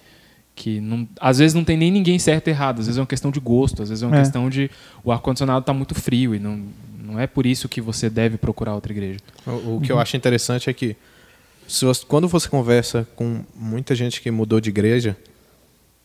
[0.54, 3.06] que não, às vezes não tem nem ninguém certo e errado, às vezes é uma
[3.06, 4.20] questão de gosto, às vezes é uma é.
[4.20, 4.70] questão de
[5.02, 6.62] o ar condicionado está muito frio e não
[7.02, 9.18] não é por isso que você deve procurar outra igreja.
[9.44, 9.98] O, o que uhum.
[9.98, 10.96] eu acho interessante é que
[11.66, 15.16] você, quando você conversa com muita gente que mudou de igreja,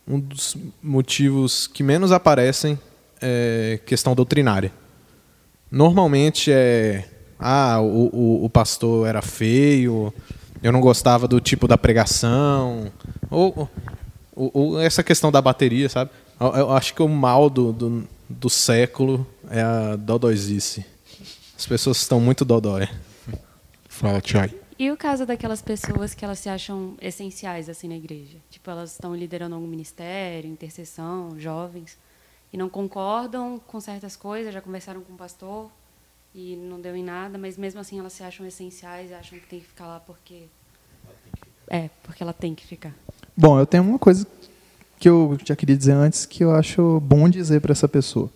[0.08, 2.80] um dos motivos que menos aparecem
[3.22, 4.72] é questão doutrinária.
[5.70, 7.08] Normalmente é
[7.40, 10.14] ah, o, o, o, pastor era feio,
[10.64, 12.92] eu não gostava do tipo da pregação,
[13.30, 13.70] ou,
[14.38, 16.12] ou, ou essa questão da bateria, sabe?
[16.40, 20.86] Eu, eu, acho que o mal do, do, do século é a dodóizice.
[21.58, 22.88] As pessoas estão muito dodói.
[23.90, 24.54] Fala, Tchai.
[24.78, 28.38] E o caso daquelas pessoas que elas se acham essenciais assim na igreja?
[28.52, 31.98] Tipo, elas estão liderando algum ministério, intercessão, jovens,
[32.54, 35.72] e não concordam com certas coisas, já conversaram com o pastor
[36.36, 39.48] e não deu em nada, mas mesmo assim elas se acham essenciais e acham que
[39.48, 40.44] tem que ficar lá porque
[41.68, 42.94] é, porque ela tem que ficar.
[43.40, 44.26] Bom, eu tenho uma coisa
[45.00, 48.32] que eu já queria dizer antes que eu acho bom dizer para essa pessoa.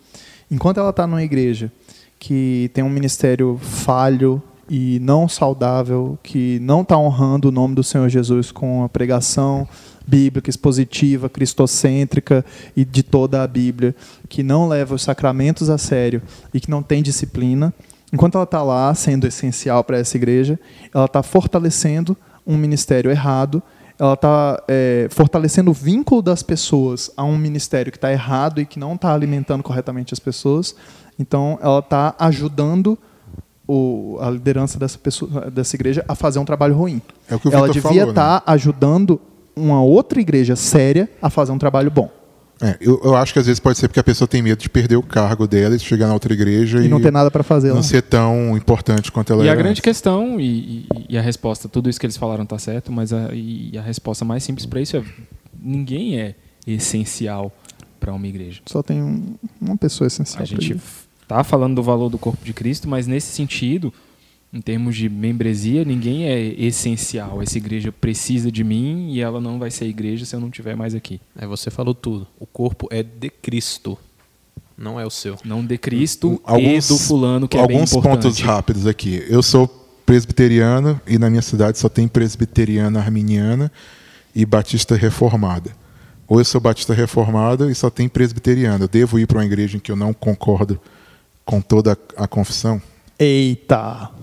[0.50, 1.72] Enquanto ela está numa igreja
[2.20, 7.84] que tem um ministério falho, e não saudável, que não está honrando o nome do
[7.84, 9.68] Senhor Jesus com a pregação
[10.08, 13.94] bíblica, expositiva, cristocêntrica e de toda a Bíblia,
[14.30, 16.22] que não leva os sacramentos a sério
[16.54, 17.74] e que não tem disciplina,
[18.14, 20.60] enquanto ela está lá sendo essencial para essa igreja,
[20.94, 22.16] ela está fortalecendo
[22.48, 23.62] um ministério errado,
[24.02, 28.66] ela está é, fortalecendo o vínculo das pessoas a um ministério que está errado e
[28.66, 30.76] que não está alimentando corretamente as pessoas.
[31.20, 32.98] Então, ela está ajudando
[33.68, 37.00] o, a liderança dessa, pessoa, dessa igreja a fazer um trabalho ruim.
[37.30, 38.14] É o que o Ela devia estar né?
[38.14, 39.22] tá ajudando
[39.56, 42.10] uma outra igreja séria a fazer um trabalho bom.
[42.62, 44.70] É, eu, eu, acho que às vezes pode ser porque a pessoa tem medo de
[44.70, 47.42] perder o cargo dela e chegar na outra igreja e, e não ter nada para
[47.42, 47.70] fazer.
[47.70, 47.84] Não lá.
[47.84, 49.50] ser tão importante quanto ela e é.
[49.50, 49.82] E a grande antes.
[49.82, 53.34] questão e, e, e, a resposta, tudo isso que eles falaram está certo, mas a,
[53.34, 55.04] e a resposta mais simples para isso é
[55.60, 56.36] ninguém é
[56.68, 57.52] essencial
[58.00, 58.62] para uma igreja.
[58.68, 60.44] Só tem um, uma pessoa essencial.
[60.44, 60.80] A gente
[61.22, 63.92] está falando do valor do corpo de Cristo, mas nesse sentido,
[64.54, 67.42] em termos de membresia, ninguém é essencial.
[67.42, 70.76] Essa igreja precisa de mim e ela não vai ser igreja se eu não estiver
[70.76, 71.22] mais aqui.
[71.38, 72.28] É, você falou tudo.
[72.38, 73.98] O corpo é de Cristo,
[74.78, 75.38] não é o seu.
[75.46, 79.26] Não de Cristo alguns, e do fulano que é Alguns pontos rápidos aqui.
[79.30, 79.68] Eu sou
[80.06, 83.72] presbiteriano e na minha cidade só tem presbiteriana arminiana
[84.36, 85.72] e batista reformada.
[86.28, 88.84] Ou eu sou batista reformado e só tem presbiteriano.
[88.84, 90.80] Eu devo ir para uma igreja em que eu não concordo
[91.46, 92.82] com toda a confissão?
[93.18, 94.21] Eita!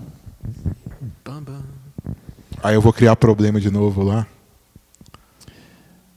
[2.61, 4.27] Aí eu vou criar problema de novo lá?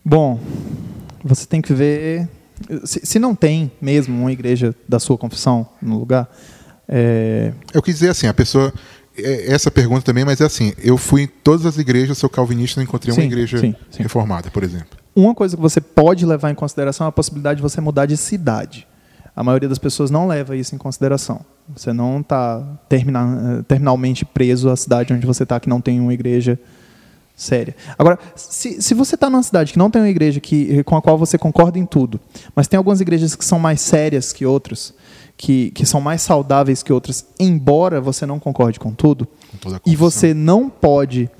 [0.04, 0.40] Bom,
[1.22, 2.28] você tem que ver.
[2.84, 6.28] Se, se não tem mesmo uma igreja da sua confissão no lugar.
[6.88, 7.52] É...
[7.72, 8.72] Eu quis dizer assim, a pessoa.
[9.16, 12.80] É, essa pergunta também, mas é assim: eu fui em todas as igrejas, sou calvinista,
[12.80, 14.02] não encontrei sim, uma igreja sim, sim.
[14.02, 14.98] reformada, por exemplo.
[15.14, 18.16] Uma coisa que você pode levar em consideração é a possibilidade de você mudar de
[18.16, 18.86] cidade.
[19.36, 21.44] A maioria das pessoas não leva isso em consideração.
[21.74, 22.62] Você não está
[23.66, 26.58] terminalmente preso à cidade onde você está, que não tem uma igreja
[27.36, 27.74] séria.
[27.98, 31.02] Agora, se, se você está numa cidade que não tem uma igreja que, com a
[31.02, 32.20] qual você concorda em tudo,
[32.54, 34.94] mas tem algumas igrejas que são mais sérias que outras,
[35.36, 39.26] que, que são mais saudáveis que outras, embora você não concorde com tudo,
[39.62, 41.30] Com e você não pode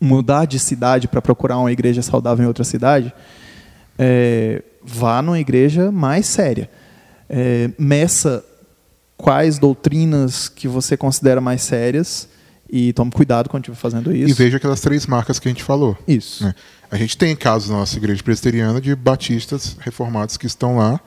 [0.00, 3.12] mudar de cidade para procurar uma igreja saudável em outra cidade,
[3.98, 6.70] é, vá numa igreja mais séria.
[7.28, 8.44] É, meça
[9.20, 12.28] quais doutrinas que você considera mais sérias
[12.72, 14.30] e tome cuidado quando estiver fazendo isso.
[14.30, 15.96] E veja aquelas três marcas que a gente falou.
[16.06, 16.44] Isso.
[16.44, 16.54] né?
[16.90, 21.00] A gente tem casos na nossa igreja presbiteriana de batistas reformados que estão lá,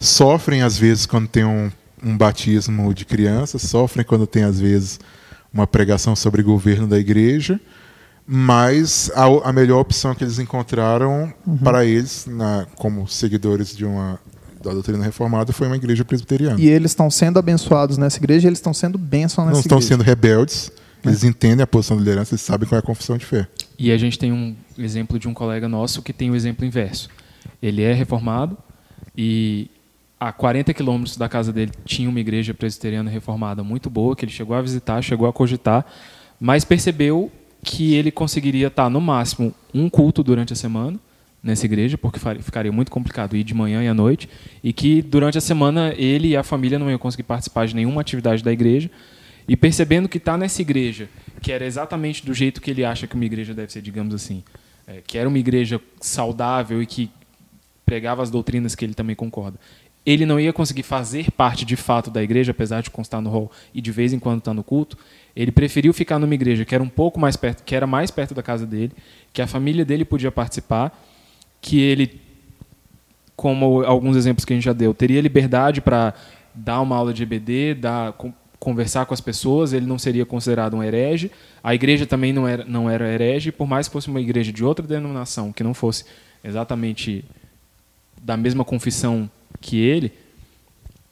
[0.00, 1.70] sofrem às vezes quando tem um,
[2.02, 4.98] um batismo de criança, sofrem quando tem às vezes
[5.52, 7.58] uma pregação sobre governo da igreja,
[8.26, 11.32] mas a, a melhor opção que eles encontraram
[11.64, 14.20] para eles, na- como seguidores de uma
[14.62, 16.60] da doutrina reformada, foi uma igreja presbiteriana.
[16.60, 19.78] E eles estão sendo abençoados nessa igreja, e eles estão sendo bênção nessa Não estão
[19.78, 19.94] igreja.
[19.94, 20.70] sendo rebeldes,
[21.04, 23.46] eles entendem a posição da liderança, eles sabem qual é a confissão de fé.
[23.78, 27.08] E a gente tem um exemplo de um colega nosso que tem o exemplo inverso.
[27.62, 28.56] Ele é reformado
[29.16, 29.70] e
[30.18, 34.32] a 40 quilômetros da casa dele tinha uma igreja presbiteriana reformada muito boa, que ele
[34.32, 35.86] chegou a visitar, chegou a cogitar,
[36.40, 37.30] mas percebeu
[37.62, 40.98] que ele conseguiria estar no máximo um culto durante a semana
[41.48, 44.28] nessa igreja, porque ficaria muito complicado ir de manhã e à noite,
[44.62, 48.00] e que durante a semana ele e a família não iam conseguir participar de nenhuma
[48.00, 48.90] atividade da igreja,
[49.48, 51.08] e percebendo que está nessa igreja,
[51.40, 54.44] que era exatamente do jeito que ele acha que uma igreja deve ser, digamos assim,
[54.86, 57.10] é, que era uma igreja saudável e que
[57.84, 59.58] pregava as doutrinas que ele também concorda.
[60.04, 63.50] Ele não ia conseguir fazer parte de fato da igreja, apesar de constar no hall
[63.74, 64.96] e de vez em quando estar no culto.
[65.34, 68.34] Ele preferiu ficar numa igreja que era um pouco mais perto, que era mais perto
[68.34, 68.92] da casa dele,
[69.32, 70.98] que a família dele podia participar,
[71.60, 72.20] que ele
[73.36, 76.12] como alguns exemplos que a gente já deu, teria liberdade para
[76.52, 80.74] dar uma aula de EBD, dar, con- conversar com as pessoas, ele não seria considerado
[80.74, 81.30] um herege.
[81.62, 84.64] A igreja também não era, não era herege, por mais que fosse uma igreja de
[84.64, 86.04] outra denominação, que não fosse
[86.42, 87.24] exatamente
[88.20, 90.12] da mesma confissão que ele,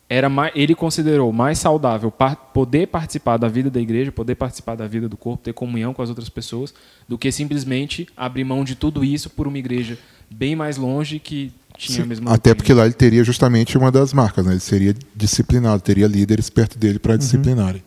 [0.08, 4.74] era mais, ele considerou mais saudável par- poder participar da vida da igreja, poder participar
[4.74, 6.74] da vida do corpo, ter comunhão com as outras pessoas,
[7.08, 9.96] do que simplesmente abrir mão de tudo isso por uma igreja
[10.30, 13.90] bem mais longe que tinha a Sim, mesma Até porque lá ele teria justamente uma
[13.92, 14.52] das marcas, né?
[14.52, 17.00] ele seria disciplinado, teria líderes perto dele Uhum.
[17.00, 17.82] para disciplinarem.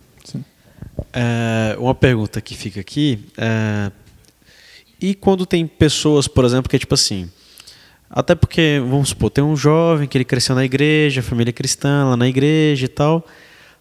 [1.13, 3.19] É, uma pergunta que fica aqui.
[3.37, 3.91] é,
[5.01, 7.29] e quando tem pessoas, por exemplo, que é tipo assim.
[8.09, 12.17] Até porque, vamos supor, tem um jovem que ele cresceu na igreja, família cristã, lá
[12.17, 13.25] na igreja e tal.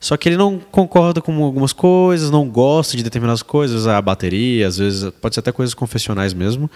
[0.01, 4.67] Só que ele não concorda com algumas coisas, não gosta de determinadas coisas, a bateria,
[4.67, 6.71] às vezes pode ser até coisas confessionais mesmo.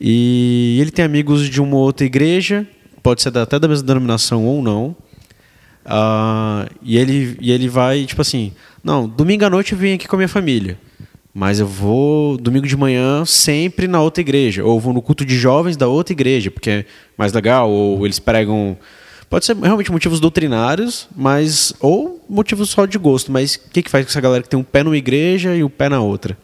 [0.00, 2.66] E ele tem amigos de uma outra igreja,
[3.02, 4.96] pode ser até da mesma denominação ou não.
[5.84, 8.52] Ah, e, ele, e ele vai, tipo assim,
[8.84, 10.78] não, domingo à noite eu vim aqui com a minha família.
[11.32, 14.64] Mas eu vou domingo de manhã sempre na outra igreja.
[14.64, 16.84] Ou vou no culto de jovens da outra igreja, porque é
[17.16, 17.70] mais legal.
[17.70, 18.76] Ou eles pregam.
[19.30, 21.72] Pode ser realmente motivos doutrinários, mas.
[21.78, 23.30] Ou motivos só de gosto.
[23.30, 25.62] Mas o que, que faz com essa galera que tem um pé numa igreja e
[25.62, 26.36] um pé na outra?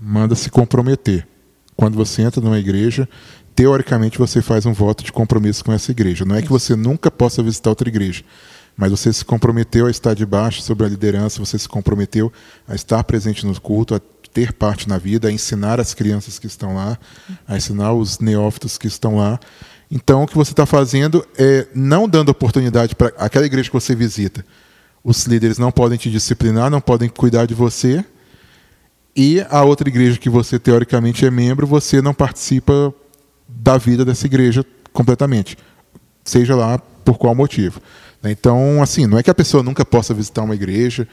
[0.00, 1.26] Manda se comprometer.
[1.74, 3.08] Quando você entra numa igreja,
[3.56, 6.24] teoricamente você faz um voto de compromisso com essa igreja.
[6.24, 8.22] Não é que você nunca possa visitar outra igreja,
[8.76, 12.32] mas você se comprometeu a estar debaixo sobre a liderança, você se comprometeu
[12.68, 14.00] a estar presente no culto, a
[14.32, 16.96] ter parte na vida, a ensinar as crianças que estão lá,
[17.46, 19.40] a ensinar os neófitos que estão lá.
[19.94, 23.94] Então, o que você está fazendo é não dando oportunidade para aquela igreja que você
[23.94, 24.42] visita.
[25.04, 28.02] Os líderes não podem te disciplinar, não podem cuidar de você,
[29.14, 32.94] e a outra igreja que você teoricamente é membro, você não participa
[33.46, 35.58] da vida dessa igreja completamente,
[36.24, 37.78] seja lá por qual motivo.
[38.22, 38.30] né?
[38.30, 41.06] Então, assim, não é que a pessoa nunca possa visitar uma igreja,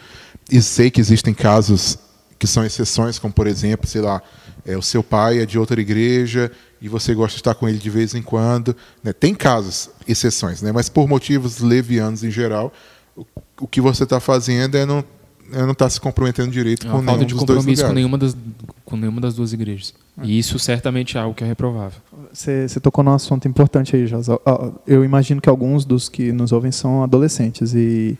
[0.50, 2.00] e sei que existem casos
[2.40, 4.22] que são exceções, como por exemplo, sei lá,
[4.66, 6.50] é, o seu pai é de outra igreja
[6.82, 8.76] e você gosta de estar com ele de vez em quando.
[9.04, 9.12] né?
[9.14, 10.72] Tem casos, exceções, né?
[10.72, 12.72] mas por motivos levianos em geral,
[13.16, 13.26] o,
[13.62, 15.04] o que você está fazendo é não
[15.52, 17.96] é não estar se comprometendo direito É com nenhum de dos dois compromisso com lugares.
[17.96, 18.38] nenhuma, das,
[18.86, 19.96] com nenhuma das duas igrejas.
[20.22, 22.00] E isso certamente é algo que é reprovável.
[22.32, 24.40] Você, você tocou num assunto importante aí, Josa.
[24.86, 27.74] Eu imagino que alguns dos que nos ouvem são adolescentes.
[27.74, 28.16] E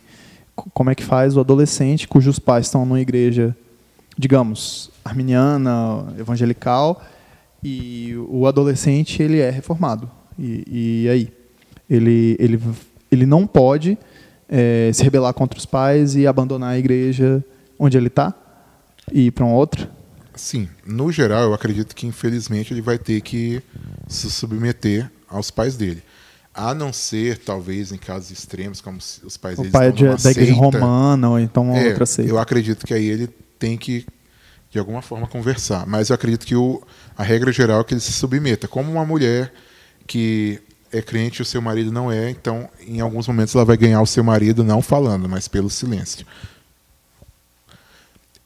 [0.56, 3.56] co- como é que faz o adolescente cujos pais estão numa igreja,
[4.18, 7.02] digamos, arminiana, evangelical,
[7.62, 10.10] e o adolescente ele é reformado.
[10.38, 10.64] E,
[11.04, 11.32] e aí?
[11.88, 12.60] Ele, ele,
[13.10, 13.98] ele não pode
[14.48, 17.44] eh, se rebelar contra os pais e abandonar a igreja
[17.78, 18.32] onde ele está
[19.12, 19.90] e ir para uma outra?
[20.34, 23.60] Sim, no geral, eu acredito que infelizmente ele vai ter que
[24.06, 26.02] se submeter aos pais dele.
[26.54, 30.22] A não ser, talvez, em casos extremos, como os pais O deles pai é de-
[30.22, 32.30] da igreja romana ou então É, outra seita.
[32.30, 33.28] Eu acredito que aí ele
[33.60, 34.04] tem que
[34.70, 35.86] de alguma forma conversar.
[35.86, 36.82] Mas eu acredito que o,
[37.16, 38.66] a regra geral é que ele se submeta.
[38.66, 39.52] Como uma mulher
[40.06, 40.60] que
[40.92, 44.00] é crente e o seu marido não é, então em alguns momentos ela vai ganhar
[44.00, 46.26] o seu marido não falando, mas pelo silêncio.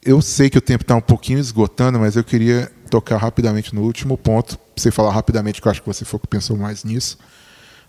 [0.02, 3.82] Eu sei que o tempo está um pouquinho esgotando, mas eu queria tocar rapidamente no
[3.82, 7.16] último ponto, você falar rapidamente, que eu acho que você foi que pensou mais nisso,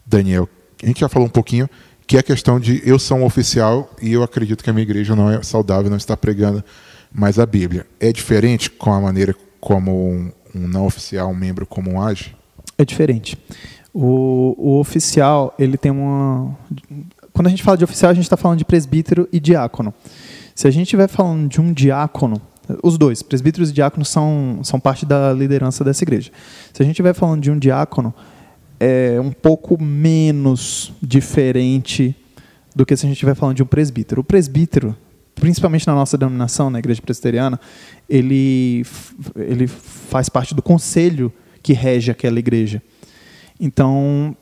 [0.05, 0.47] Daniel.
[0.81, 1.69] A gente já falou um pouquinho,
[2.07, 4.83] que é a questão de eu sou um oficial e eu acredito que a minha
[4.83, 6.63] igreja não é saudável, não está pregando
[7.15, 7.87] mais a Bíblia.
[7.99, 12.35] É diferente com a maneira como um, um não oficial, um membro comum age?
[12.77, 13.37] É diferente.
[13.93, 16.55] O, o oficial, ele tem uma.
[17.31, 19.93] Quando a gente fala de oficial, a gente está falando de presbítero e diácono.
[20.53, 22.41] Se a gente estiver falando de um diácono,
[22.83, 26.31] os dois, presbíteros e diáconos, são, são parte da liderança dessa igreja.
[26.73, 28.13] Se a gente estiver falando de um diácono,
[28.79, 32.15] é um pouco menos diferente
[32.75, 34.21] do que se a gente estiver falando de um presbítero.
[34.21, 34.95] O presbítero,
[35.35, 37.59] principalmente na nossa denominação, na igreja presbiteriana,
[38.09, 38.85] ele,
[39.35, 41.31] ele faz parte do conselho
[41.61, 42.81] que rege aquela igreja.
[43.59, 44.35] Então,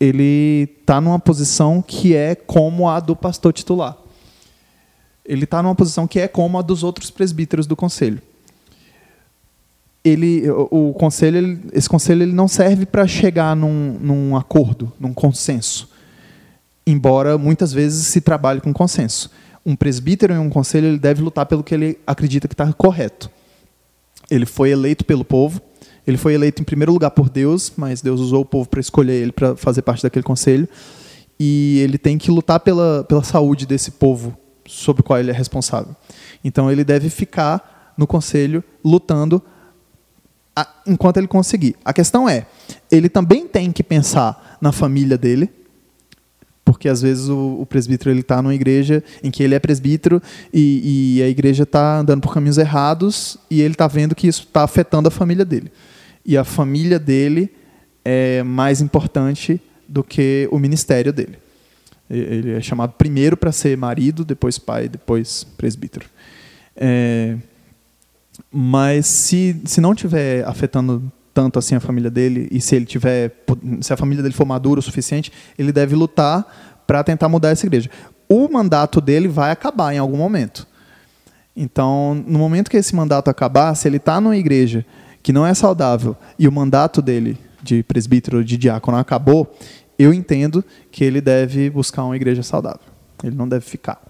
[0.00, 3.96] ele está numa posição que é como a do pastor titular
[5.28, 8.20] ele está numa posição que é como a dos outros presbíteros do conselho.
[10.02, 14.90] Ele, o, o conselho, ele, esse conselho ele não serve para chegar num, num acordo,
[14.98, 15.90] num consenso,
[16.90, 19.30] embora muitas vezes se trabalhe com consenso.
[19.64, 23.30] Um presbítero em um conselho ele deve lutar pelo que ele acredita que está correto.
[24.30, 25.60] Ele foi eleito pelo povo,
[26.06, 29.20] ele foi eleito em primeiro lugar por Deus, mas Deus usou o povo para escolher
[29.20, 30.66] ele para fazer parte daquele conselho.
[31.38, 34.36] E ele tem que lutar pela, pela saúde desse povo
[34.66, 35.94] sobre o qual ele é responsável.
[36.42, 39.42] Então ele deve ficar no conselho lutando
[40.56, 41.76] a, enquanto ele conseguir.
[41.84, 42.46] A questão é,
[42.90, 45.50] ele também tem que pensar na família dele,
[46.68, 50.22] porque às vezes o, o presbítero ele está numa igreja em que ele é presbítero
[50.52, 54.42] e, e a igreja está andando por caminhos errados e ele está vendo que isso
[54.42, 55.72] está afetando a família dele.
[56.26, 57.50] E a família dele
[58.04, 59.58] é mais importante
[59.88, 61.38] do que o ministério dele.
[62.10, 66.04] Ele é chamado primeiro para ser marido, depois pai, depois presbítero.
[66.76, 67.34] É,
[68.52, 73.30] mas se, se não tiver afetando tanto assim a família dele e se ele tiver
[73.80, 76.44] se a família dele for madura o suficiente, ele deve lutar
[76.84, 77.88] para tentar mudar essa igreja.
[78.28, 80.66] O mandato dele vai acabar em algum momento.
[81.54, 84.84] Então, no momento que esse mandato acabar, se ele está numa igreja
[85.22, 89.56] que não é saudável e o mandato dele de presbítero, de diácono acabou,
[89.96, 92.80] eu entendo que ele deve buscar uma igreja saudável.
[93.22, 94.02] Ele não deve ficar.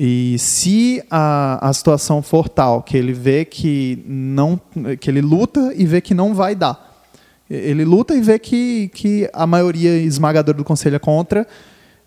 [0.00, 4.60] E se a, a situação for tal que ele vê que não,
[5.00, 7.04] que ele luta e vê que não vai dar,
[7.50, 11.44] ele luta e vê que, que a maioria esmagadora do conselho é contra,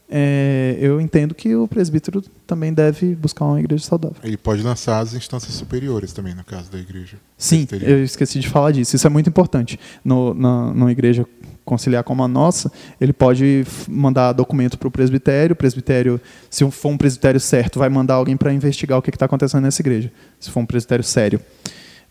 [0.10, 4.16] é, eu entendo que o presbítero também deve buscar uma igreja saudável.
[4.24, 7.18] Ele pode lançar as instâncias superiores também, no caso da igreja.
[7.38, 8.96] Sim, eu esqueci de falar disso.
[8.96, 9.78] Isso é muito importante.
[10.04, 11.26] No, na, numa igreja
[11.72, 12.69] conciliar como a nossa,
[12.99, 15.53] ele pode mandar documento para o presbitério.
[15.53, 16.19] O presbitério,
[16.49, 19.82] se for um presbitério certo, vai mandar alguém para investigar o que está acontecendo nessa
[19.82, 20.11] igreja.
[20.38, 21.39] Se for um presbitério sério.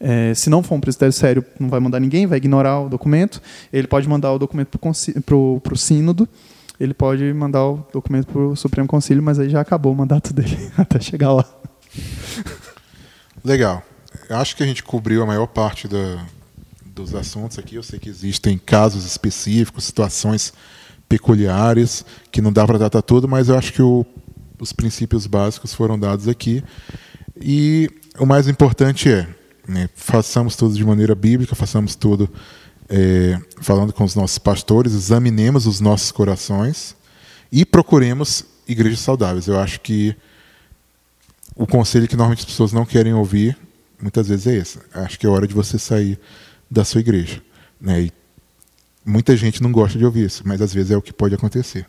[0.01, 3.43] É, se não for um presbitério sério, não vai mandar ninguém, vai ignorar o documento.
[3.71, 6.27] Ele pode mandar o documento para o sínodo
[6.81, 10.33] ele pode mandar o documento para o Supremo Conselho, mas aí já acabou o mandato
[10.33, 11.45] dele até chegar lá.
[13.45, 13.83] Legal.
[14.31, 16.25] Acho que a gente cobriu a maior parte da,
[17.01, 17.75] dos assuntos aqui.
[17.75, 20.53] Eu sei que existem casos específicos, situações
[21.09, 24.07] peculiares, que não dá para tratar tudo, mas eu acho que o,
[24.59, 26.63] os princípios básicos foram dados aqui.
[27.41, 29.27] E o mais importante é,
[29.67, 32.31] né, façamos tudo de maneira bíblica, façamos tudo
[32.89, 36.95] é, falando com os nossos pastores, examinemos os nossos corações
[37.51, 39.47] e procuremos igrejas saudáveis.
[39.47, 40.15] Eu acho que
[41.57, 43.57] o conselho que normalmente as pessoas não querem ouvir,
[44.01, 44.79] muitas vezes é esse.
[44.95, 46.19] Acho que é hora de você sair
[46.71, 47.43] da sua igreja.
[47.81, 48.03] Né?
[48.03, 48.13] E
[49.05, 51.87] muita gente não gosta de ouvir isso, mas às vezes é o que pode acontecer.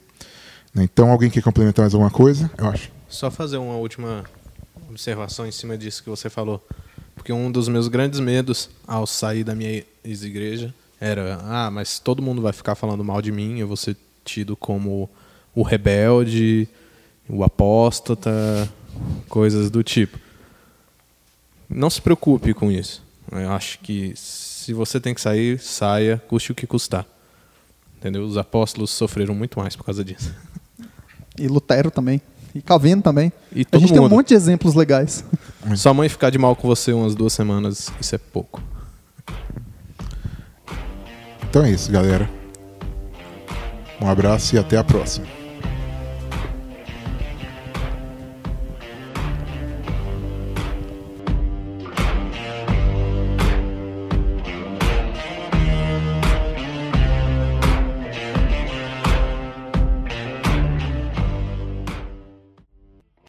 [0.73, 0.83] Né?
[0.83, 2.49] Então, alguém quer complementar mais alguma coisa?
[2.57, 2.89] Eu acho.
[3.07, 4.23] Só fazer uma última
[4.89, 6.65] observação em cima disso que você falou.
[7.15, 12.21] Porque um dos meus grandes medos ao sair da minha ex-igreja era, ah, mas todo
[12.21, 15.09] mundo vai ficar falando mal de mim, eu vou ser tido como
[15.53, 16.67] o rebelde,
[17.27, 18.31] o apóstata,
[19.27, 20.17] coisas do tipo.
[21.69, 23.03] Não se preocupe com isso.
[23.31, 24.13] Eu acho que
[24.61, 27.05] se você tem que sair, saia, custe o que custar.
[27.97, 28.23] Entendeu?
[28.23, 30.31] Os apóstolos sofreram muito mais por causa disso.
[31.37, 32.21] E Lutero também.
[32.53, 33.33] E Calvino também.
[33.51, 33.93] E a gente mundo.
[33.93, 35.25] tem um monte de exemplos legais.
[35.75, 38.61] Sua mãe ficar de mal com você umas duas semanas, isso é pouco.
[41.49, 42.29] Então é isso, galera.
[43.99, 45.40] Um abraço e até a próxima.